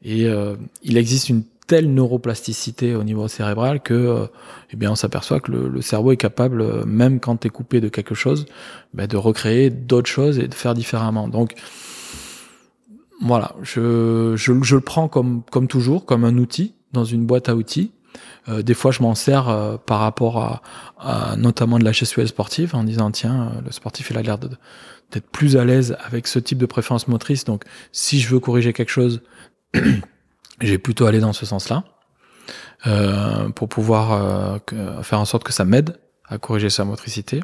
Et 0.03 0.27
euh, 0.27 0.57
il 0.83 0.97
existe 0.97 1.29
une 1.29 1.45
telle 1.71 1.95
neuroplasticité 1.95 2.97
au 2.97 3.05
niveau 3.05 3.29
cérébral 3.29 3.81
que, 3.81 3.95
euh, 3.95 4.27
eh 4.73 4.77
bien, 4.77 4.91
on 4.91 4.97
s'aperçoit 4.97 5.39
que 5.39 5.53
le, 5.53 5.83
cerveau 5.83 6.11
est 6.11 6.17
capable, 6.17 6.63
euh, 6.63 6.85
même 6.85 7.21
quand 7.21 7.37
tu 7.37 7.47
es 7.47 7.51
coupé 7.51 7.81
de 7.81 7.89
quelque 7.89 8.17
chose, 8.17 8.47
bah, 8.93 9.07
de 9.07 9.17
recréer 9.17 9.71
d'autres 9.71 10.11
choses 10.11 10.41
et 10.41 10.49
de 10.49 10.55
faire 10.55 10.75
différemment. 10.75 11.29
Donc, 11.29 11.55
voilà, 13.23 13.55
je, 13.63 14.35
je, 14.35 14.53
je, 14.65 14.75
le 14.75 14.81
prends 14.81 15.07
comme, 15.07 15.45
comme 15.53 15.69
toujours, 15.69 16.07
comme 16.07 16.25
un 16.25 16.39
outil 16.39 16.75
dans 16.93 17.05
une 17.05 17.25
boîte 17.25 17.49
à 17.49 17.55
outils. 17.55 17.93
Euh, 18.49 18.63
des 18.63 18.75
fois, 18.75 18.91
je 18.91 19.01
m'en 19.01 19.15
sers 19.15 19.49
euh, 19.49 19.77
par 19.77 20.01
rapport 20.01 20.39
à, 20.39 20.63
à, 20.99 21.37
notamment 21.37 21.79
de 21.79 21.85
la 21.85 21.93
gestuelle 21.93 22.27
sportive 22.27 22.75
en 22.75 22.83
disant 22.83 23.13
tiens, 23.13 23.53
le 23.65 23.71
sportif 23.71 24.11
il 24.11 24.19
a 24.19 24.23
l'air 24.23 24.39
d'être 24.39 25.31
plus 25.31 25.57
à 25.57 25.65
l'aise 25.65 25.97
avec 26.05 26.27
ce 26.27 26.41
type 26.41 26.59
de 26.59 26.67
préférence 26.67 27.07
motrice. 27.07 27.45
Donc, 27.45 27.63
si 27.93 28.19
je 28.19 28.29
veux 28.29 28.41
corriger 28.41 28.73
quelque 28.73 28.91
chose, 28.91 29.23
j'ai 30.61 30.79
plutôt 30.79 31.07
aller 31.07 31.21
dans 31.21 31.33
ce 31.33 31.47
sens-là 31.47 31.85
euh, 32.87 33.49
pour 33.51 33.69
pouvoir 33.69 34.13
euh, 34.73 35.03
faire 35.03 35.21
en 35.21 35.25
sorte 35.25 35.45
que 35.45 35.53
ça 35.53 35.65
m'aide 35.65 35.99
à 36.27 36.39
corriger 36.39 36.71
sa 36.71 36.85
motricité. 36.85 37.41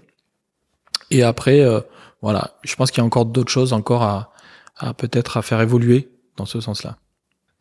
Et 1.11 1.23
après, 1.23 1.61
euh, 1.61 1.81
voilà, 2.23 2.57
je 2.63 2.75
pense 2.77 2.91
qu'il 2.91 2.99
y 2.99 3.03
a 3.03 3.07
encore 3.07 3.27
d'autres 3.27 3.53
choses 3.53 3.73
encore 3.73 4.03
à, 4.03 4.33
à 4.77 4.95
peut-être 4.95 5.37
à 5.37 5.43
faire 5.43 5.61
évoluer 5.61 6.11
dans 6.37 6.47
ce 6.47 6.61
sens-là. 6.61 6.97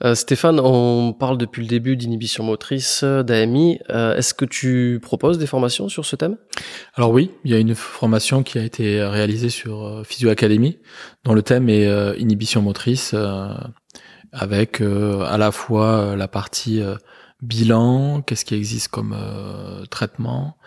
Euh, 0.04 0.14
Stéphane, 0.14 0.60
on 0.60 1.14
parle 1.14 1.38
depuis 1.38 1.62
le 1.62 1.68
début 1.68 1.96
d'inhibition 1.96 2.44
motrice, 2.44 3.02
euh, 3.04 3.24
d'AMI. 3.24 3.80
Euh, 3.90 4.18
est-ce 4.18 4.34
que 4.34 4.44
tu 4.44 5.00
proposes 5.02 5.38
des 5.38 5.48
formations 5.48 5.88
sur 5.88 6.06
ce 6.06 6.18
thème? 6.18 6.38
Alors 6.96 7.12
oui, 7.12 7.32
il 7.46 7.52
y 7.52 7.54
a 7.54 7.60
une 7.60 7.76
formation 7.76 8.44
qui 8.44 8.60
a 8.60 8.64
été 8.64 9.02
réalisée 9.02 9.50
sur 9.50 10.04
Physio 10.06 10.30
Academy, 10.30 10.80
dont 11.24 11.34
le 11.34 11.42
thème 11.44 11.70
est 11.70 11.88
inhibition 12.20 12.62
motrice, 12.62 13.16
avec 14.36 14.82
à 14.82 15.38
la 15.38 15.52
fois 15.52 16.16
la 16.16 16.28
partie 16.28 16.82
bilan, 17.42 18.22
qu'est-ce 18.22 18.46
qui 18.46 18.56
existe 18.56 18.90
comme 18.90 19.16
traitement, 19.90 20.58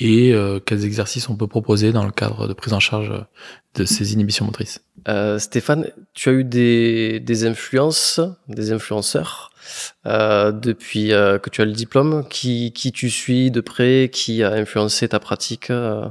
et 0.00 0.34
quels 0.66 0.84
exercices 0.84 1.28
on 1.28 1.36
peut 1.36 1.46
proposer 1.46 1.92
dans 1.92 2.04
le 2.04 2.12
cadre 2.12 2.48
de 2.48 2.52
prise 2.52 2.72
en 2.72 2.80
charge 2.80 3.12
de 3.78 3.84
ces 3.84 4.12
inhibitions 4.12 4.44
motrices. 4.44 4.80
Euh, 5.08 5.38
Stéphane, 5.38 5.90
tu 6.14 6.28
as 6.28 6.32
eu 6.32 6.44
des, 6.44 7.20
des 7.20 7.46
influences, 7.46 8.20
des 8.48 8.72
influenceurs 8.72 9.50
euh, 10.06 10.52
depuis 10.52 11.12
euh, 11.12 11.38
que 11.38 11.48
tu 11.48 11.62
as 11.62 11.64
le 11.64 11.72
diplôme, 11.72 12.26
qui, 12.28 12.72
qui 12.72 12.92
tu 12.92 13.08
suis 13.08 13.50
de 13.50 13.60
près, 13.60 14.10
qui 14.12 14.42
a 14.42 14.52
influencé 14.52 15.08
ta 15.08 15.20
pratique 15.20 15.70
euh? 15.70 16.08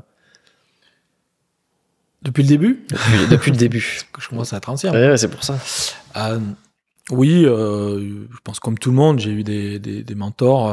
Depuis 2.23 2.41
le 2.43 2.49
début? 2.49 2.85
Depuis, 2.89 3.27
depuis, 3.29 3.51
le 3.51 3.57
début. 3.57 4.01
je 4.19 4.27
commence 4.27 4.51
à 4.53 4.57
être 4.57 4.69
ancien. 4.69 4.91
Ouais, 4.91 5.15
c'est 5.17 5.27
pour 5.27 5.43
ça. 5.43 5.59
Euh, 7.11 7.15
oui, 7.15 7.43
je 7.43 8.39
pense 8.43 8.59
comme 8.59 8.77
tout 8.77 8.89
le 8.89 8.95
monde, 8.95 9.19
j'ai 9.19 9.31
eu 9.31 9.43
des, 9.43 9.79
des, 9.79 10.03
des 10.03 10.15
mentors. 10.15 10.71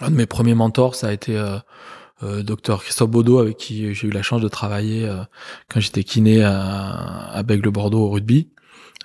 un 0.00 0.10
de 0.10 0.16
mes 0.16 0.26
premiers 0.26 0.54
mentors, 0.54 0.94
ça 0.94 1.08
a 1.08 1.12
été 1.12 1.36
euh, 2.24 2.42
docteur 2.42 2.82
Christophe 2.82 3.10
Baudot 3.10 3.38
avec 3.38 3.56
qui 3.58 3.94
j'ai 3.94 4.08
eu 4.08 4.10
la 4.10 4.22
chance 4.22 4.40
de 4.40 4.48
travailler 4.48 5.06
euh, 5.06 5.22
quand 5.68 5.78
j'étais 5.78 6.02
kiné 6.02 6.42
à, 6.42 7.30
à 7.32 7.42
Bègle-Bordeaux 7.44 8.06
au 8.06 8.10
rugby 8.10 8.48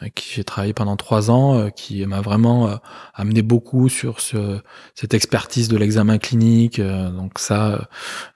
avec 0.02 0.16
qui 0.16 0.34
j'ai 0.34 0.44
travaillé 0.44 0.74
pendant 0.74 0.98
trois 0.98 1.30
ans, 1.30 1.60
euh, 1.60 1.70
qui 1.70 2.04
m'a 2.08 2.22
vraiment 2.22 2.80
amené 3.14 3.44
beaucoup 3.44 3.88
sur 3.88 4.20
ce, 4.20 4.60
cette 4.96 5.14
expertise 5.14 5.68
de 5.68 5.78
l'examen 5.78 6.18
clinique. 6.18 6.82
donc 6.82 7.38
ça, 7.38 7.88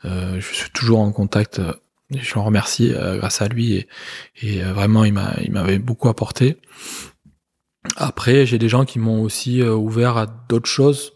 je 0.03 0.39
suis 0.39 0.69
toujours 0.69 0.99
en 0.99 1.11
contact. 1.11 1.59
je 2.11 2.35
le 2.35 2.41
remercie 2.41 2.93
grâce 3.17 3.41
à 3.41 3.47
lui 3.47 3.73
et, 3.73 3.87
et 4.43 4.61
vraiment 4.61 5.03
il 5.03 5.13
m'a 5.13 5.33
il 5.41 5.51
m'avait 5.51 5.79
beaucoup 5.79 6.07
apporté. 6.07 6.57
Après, 7.95 8.45
j'ai 8.45 8.57
des 8.57 8.69
gens 8.69 8.85
qui 8.85 8.99
m'ont 8.99 9.21
aussi 9.21 9.63
ouvert 9.63 10.17
à 10.17 10.25
d'autres 10.25 10.69
choses 10.69 11.13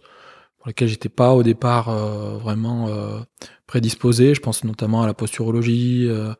pour 0.61 0.67
lesquels 0.67 0.89
j'étais 0.89 1.09
pas 1.09 1.33
au 1.33 1.41
départ 1.41 1.89
euh, 1.89 2.37
vraiment 2.37 2.87
euh, 2.89 3.19
prédisposé. 3.65 4.35
Je 4.35 4.41
pense 4.41 4.63
notamment 4.63 5.01
à 5.01 5.07
la 5.07 5.15
posturologie 5.15 6.05
euh, 6.07 6.35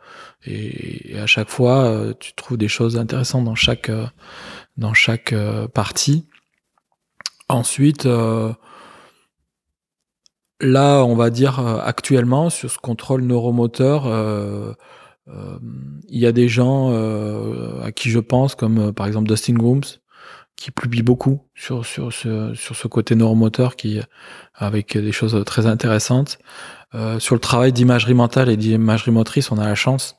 et, 0.45 1.13
et, 1.13 1.19
à 1.19 1.25
chaque 1.25 1.49
fois 1.49 1.85
euh, 1.85 2.13
tu 2.19 2.35
trouves 2.35 2.59
des 2.59 2.67
choses 2.67 2.97
intéressantes 2.97 3.45
dans 3.45 3.55
chaque 3.55 3.89
dans 4.77 4.93
chaque 4.93 5.33
partie. 5.73 6.27
Ensuite, 7.49 8.05
là, 8.05 8.55
on 11.03 11.15
va 11.15 11.31
dire 11.31 11.59
actuellement 11.59 12.49
sur 12.49 12.71
ce 12.71 12.77
contrôle 12.77 13.23
neuromoteur. 13.23 14.05
il 15.27 16.19
y 16.19 16.25
a 16.25 16.31
des 16.31 16.47
gens 16.47 16.91
à 17.83 17.91
qui 17.91 18.09
je 18.09 18.19
pense, 18.19 18.55
comme 18.55 18.93
par 18.93 19.07
exemple 19.07 19.27
Dustin 19.27 19.55
Grooms, 19.55 19.99
qui 20.61 20.69
publie 20.69 21.01
beaucoup 21.01 21.41
sur 21.55 21.87
sur 21.87 22.13
ce 22.13 22.53
sur 22.53 22.75
ce 22.75 22.87
côté 22.87 23.15
neuromoteur 23.15 23.75
qui 23.75 23.99
avec 24.53 24.95
des 24.95 25.11
choses 25.11 25.43
très 25.43 25.65
intéressantes. 25.65 26.37
Euh, 26.93 27.19
sur 27.19 27.33
le 27.33 27.41
travail 27.41 27.73
d'imagerie 27.73 28.13
mentale 28.13 28.47
et 28.49 28.57
d'imagerie 28.57 29.11
motrice 29.11 29.49
on 29.51 29.57
a 29.57 29.65
la 29.65 29.75
chance 29.75 30.17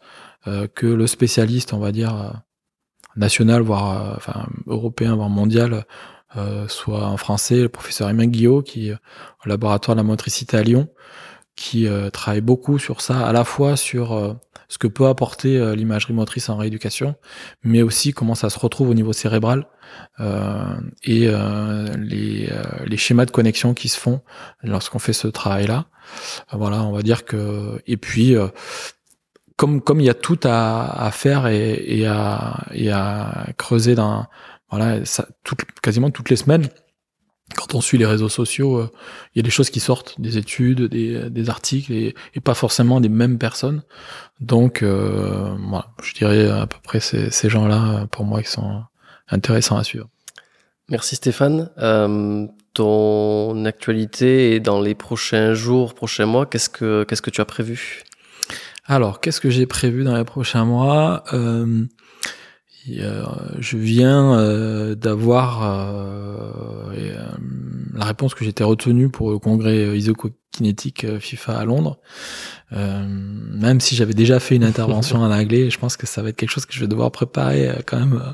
euh, 0.48 0.66
que 0.66 0.86
le 0.86 1.06
spécialiste 1.06 1.72
on 1.74 1.78
va 1.78 1.92
dire 1.92 2.16
euh, 2.16 2.30
national 3.14 3.62
voire 3.62 3.86
euh, 3.92 4.14
enfin 4.16 4.46
européen 4.66 5.14
voire 5.14 5.28
mondial 5.28 5.84
euh, 6.36 6.66
soit 6.66 7.06
en 7.06 7.18
français 7.18 7.60
le 7.60 7.68
professeur 7.68 8.08
Emmanuel 8.08 8.30
Guillot 8.30 8.62
qui 8.62 8.88
est 8.88 8.94
au 8.94 9.48
laboratoire 9.48 9.94
de 9.94 10.00
la 10.00 10.04
motricité 10.04 10.56
à 10.56 10.62
Lyon 10.62 10.88
qui 11.56 11.86
travaille 12.12 12.40
beaucoup 12.40 12.78
sur 12.78 13.00
ça 13.00 13.26
à 13.26 13.32
la 13.32 13.44
fois 13.44 13.76
sur 13.76 14.36
ce 14.68 14.78
que 14.78 14.86
peut 14.86 15.06
apporter 15.06 15.74
l'imagerie 15.76 16.14
motrice 16.14 16.48
en 16.48 16.56
rééducation 16.56 17.14
mais 17.62 17.82
aussi 17.82 18.12
comment 18.12 18.34
ça 18.34 18.50
se 18.50 18.58
retrouve 18.58 18.88
au 18.90 18.94
niveau 18.94 19.12
cérébral 19.12 19.66
euh, 20.20 20.80
et 21.04 21.26
euh, 21.26 21.86
les, 21.98 22.48
euh, 22.50 22.62
les, 22.84 22.96
schémas 22.96 23.24
de 23.24 23.30
connexion 23.30 23.74
qui 23.74 23.88
se 23.88 23.98
font 23.98 24.20
lorsqu'on 24.62 24.98
fait 24.98 25.12
ce 25.12 25.26
travail-là. 25.26 25.86
voilà, 26.52 26.82
on 26.82 26.92
va 26.92 27.02
dire 27.02 27.24
que 27.24 27.80
et 27.86 27.96
puis 27.96 28.34
comme 29.56 29.80
comme 29.80 30.00
il 30.00 30.06
y 30.06 30.10
a 30.10 30.14
tout 30.14 30.38
à, 30.44 31.06
à 31.06 31.10
faire 31.10 31.46
et, 31.46 31.72
et, 31.72 32.06
à, 32.06 32.66
et 32.72 32.90
à 32.90 33.46
creuser 33.56 33.94
voilà 34.70 35.04
ça, 35.04 35.26
tout, 35.44 35.56
quasiment 35.82 36.10
toutes 36.10 36.30
les 36.30 36.36
semaines 36.36 36.68
quand 37.52 37.74
on 37.74 37.80
suit 37.80 37.98
les 37.98 38.06
réseaux 38.06 38.28
sociaux, 38.28 38.90
il 39.34 39.38
y 39.38 39.40
a 39.40 39.42
des 39.42 39.50
choses 39.50 39.70
qui 39.70 39.80
sortent, 39.80 40.20
des 40.20 40.38
études, 40.38 40.82
des, 40.84 41.30
des 41.30 41.50
articles, 41.50 41.92
et, 41.92 42.14
et, 42.34 42.40
pas 42.40 42.54
forcément 42.54 43.00
des 43.00 43.08
mêmes 43.08 43.38
personnes. 43.38 43.82
Donc, 44.40 44.82
euh, 44.82 45.54
voilà, 45.68 45.88
je 46.02 46.14
dirais 46.14 46.48
à 46.48 46.66
peu 46.66 46.78
près 46.82 47.00
ces, 47.00 47.30
ces 47.30 47.48
gens-là, 47.48 48.06
pour 48.10 48.24
moi, 48.24 48.42
qui 48.42 48.50
sont 48.50 48.82
intéressant 49.28 49.76
à 49.76 49.84
suivre. 49.84 50.08
Merci 50.88 51.16
Stéphane. 51.16 51.70
Euh, 51.78 52.46
ton 52.74 53.64
actualité 53.64 54.54
et 54.54 54.60
dans 54.60 54.80
les 54.80 54.94
prochains 54.94 55.54
jours, 55.54 55.94
prochains 55.94 56.26
mois, 56.26 56.46
qu'est-ce 56.46 56.68
que 56.68 57.04
qu'est-ce 57.04 57.22
que 57.22 57.30
tu 57.30 57.40
as 57.40 57.44
prévu? 57.44 58.02
Alors, 58.86 59.20
qu'est-ce 59.20 59.40
que 59.40 59.50
j'ai 59.50 59.66
prévu 59.66 60.04
dans 60.04 60.16
les 60.16 60.24
prochains 60.24 60.64
mois? 60.64 61.24
Euh, 62.90 63.24
Je 63.58 63.76
viens 63.76 64.38
euh, 64.38 64.94
d'avoir 64.94 65.62
euh, 65.62 66.92
euh, 66.96 67.26
la 67.94 68.04
réponse 68.04 68.34
que 68.34 68.44
j'étais 68.44 68.64
retenu 68.64 69.08
pour 69.08 69.30
le 69.30 69.38
congrès 69.38 69.96
isokinétique 69.98 71.18
FIFA 71.18 71.58
à 71.58 71.64
Londres. 71.64 71.98
Euh, 72.72 73.06
même 73.06 73.80
si 73.80 73.94
j'avais 73.94 74.14
déjà 74.14 74.40
fait 74.40 74.56
une 74.56 74.64
intervention 74.64 75.18
en 75.22 75.30
anglais, 75.30 75.70
je 75.70 75.78
pense 75.78 75.96
que 75.96 76.06
ça 76.06 76.22
va 76.22 76.30
être 76.30 76.36
quelque 76.36 76.50
chose 76.50 76.66
que 76.66 76.72
je 76.72 76.80
vais 76.80 76.88
devoir 76.88 77.10
préparer 77.10 77.68
euh, 77.68 77.76
quand 77.84 77.98
même 77.98 78.14
euh, 78.14 78.32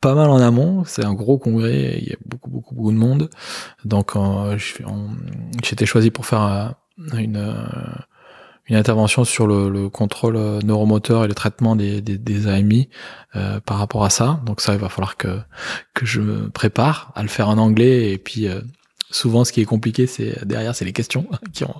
pas 0.00 0.14
mal 0.14 0.28
en 0.28 0.38
amont. 0.38 0.84
C'est 0.84 1.04
un 1.04 1.14
gros 1.14 1.38
congrès, 1.38 1.98
il 2.00 2.08
y 2.08 2.12
a 2.12 2.16
beaucoup 2.24 2.50
beaucoup 2.50 2.74
beaucoup 2.74 2.92
de 2.92 2.96
monde, 2.96 3.30
donc 3.84 4.12
j'étais 5.62 5.86
choisi 5.86 6.10
pour 6.10 6.26
faire 6.26 6.74
une 7.14 7.54
une 8.68 8.76
intervention 8.76 9.24
sur 9.24 9.46
le, 9.46 9.68
le, 9.68 9.88
contrôle 9.88 10.36
neuromoteur 10.64 11.24
et 11.24 11.28
le 11.28 11.34
traitement 11.34 11.76
des, 11.76 12.00
des, 12.00 12.18
des 12.18 12.48
AMI 12.48 12.88
euh, 13.36 13.60
par 13.60 13.78
rapport 13.78 14.04
à 14.04 14.10
ça. 14.10 14.40
Donc 14.44 14.60
ça, 14.60 14.74
il 14.74 14.80
va 14.80 14.88
falloir 14.88 15.16
que 15.16 15.38
que 15.94 16.04
je 16.04 16.20
me 16.20 16.48
prépare 16.50 17.12
à 17.14 17.22
le 17.22 17.28
faire 17.28 17.48
en 17.48 17.58
anglais 17.58 18.12
et 18.12 18.18
puis 18.18 18.48
euh, 18.48 18.60
Souvent, 19.10 19.44
ce 19.44 19.52
qui 19.52 19.60
est 19.60 19.66
compliqué, 19.66 20.08
c'est 20.08 20.44
derrière, 20.44 20.74
c'est 20.74 20.84
les 20.84 20.92
questions 20.92 21.28
qui 21.52 21.64
on, 21.64 21.74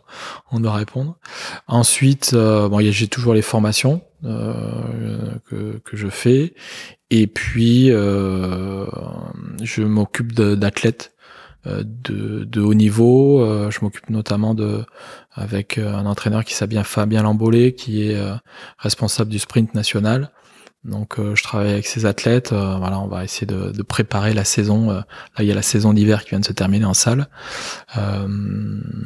on, 0.52 0.60
doit 0.60 0.74
répondre. 0.74 1.18
Ensuite, 1.66 2.30
euh, 2.34 2.68
bon, 2.68 2.78
j'ai 2.80 3.08
toujours 3.08 3.34
les 3.34 3.42
formations 3.42 4.00
euh, 4.24 5.34
que, 5.50 5.80
que, 5.84 5.96
je 5.96 6.08
fais, 6.08 6.54
et 7.10 7.26
puis 7.26 7.90
euh, 7.90 8.86
je 9.60 9.82
m'occupe 9.82 10.34
d'athlètes 10.34 11.14
euh, 11.14 11.15
de, 11.66 12.44
de, 12.44 12.60
haut 12.60 12.74
niveau. 12.74 13.40
Euh, 13.40 13.70
je 13.70 13.80
m'occupe 13.82 14.10
notamment 14.10 14.54
de 14.54 14.84
avec 15.32 15.78
un 15.78 16.06
entraîneur 16.06 16.44
qui 16.44 16.54
s'appelle 16.54 16.82
Fabien 16.84 17.22
Lambolé, 17.22 17.74
qui 17.74 18.08
est 18.08 18.16
responsable 18.78 19.30
du 19.30 19.38
sprint 19.38 19.74
national. 19.74 20.30
Donc 20.86 21.18
euh, 21.18 21.34
je 21.34 21.42
travaille 21.42 21.72
avec 21.72 21.86
ces 21.86 22.06
athlètes. 22.06 22.52
Euh, 22.52 22.76
voilà, 22.76 23.00
on 23.00 23.08
va 23.08 23.24
essayer 23.24 23.46
de, 23.46 23.72
de, 23.72 23.82
préparer 23.82 24.32
la 24.32 24.44
saison. 24.44 24.90
Euh, 24.90 24.94
là, 24.94 25.40
il 25.40 25.46
y 25.46 25.52
a 25.52 25.54
la 25.54 25.62
saison 25.62 25.92
d'hiver 25.92 26.22
qui 26.22 26.30
vient 26.30 26.40
de 26.40 26.44
se 26.44 26.52
terminer 26.52 26.84
en 26.84 26.94
salle, 26.94 27.28
dans 27.96 28.28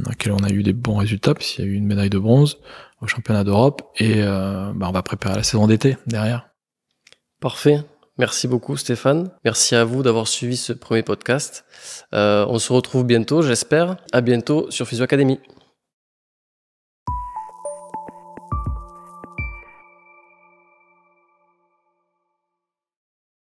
laquelle 0.07 0.33
on 0.33 0.45
a 0.45 0.51
eu 0.51 0.63
des 0.63 0.73
bons 0.73 0.97
résultats, 0.97 1.35
puisqu'il 1.35 1.65
y 1.65 1.69
a 1.69 1.71
eu 1.71 1.75
une 1.75 1.87
médaille 1.87 2.11
de 2.11 2.19
bronze 2.19 2.59
au 3.01 3.07
championnat 3.07 3.45
d'Europe, 3.45 3.83
et 3.99 4.23
bah, 4.23 4.87
on 4.89 4.93
va 4.93 5.03
préparer 5.03 5.37
la 5.37 5.43
saison 5.43 5.67
d'été 5.67 5.97
derrière. 6.07 6.49
Parfait. 7.41 7.83
Merci 8.21 8.49
beaucoup 8.49 8.77
Stéphane. 8.77 9.31
Merci 9.47 9.75
à 9.75 9.85
vous 9.85 10.03
d'avoir 10.03 10.29
suivi 10.29 10.57
ce 10.57 10.75
premier 10.75 11.03
podcast. 11.03 11.65
on 12.13 12.59
se 12.59 12.73
retrouve 12.73 13.05
bientôt, 13.05 13.41
j'espère. 13.41 13.97
À 14.13 14.21
bientôt 14.21 14.71
sur 14.71 14.87
Physio 14.87 15.05
Academy. 15.05 15.41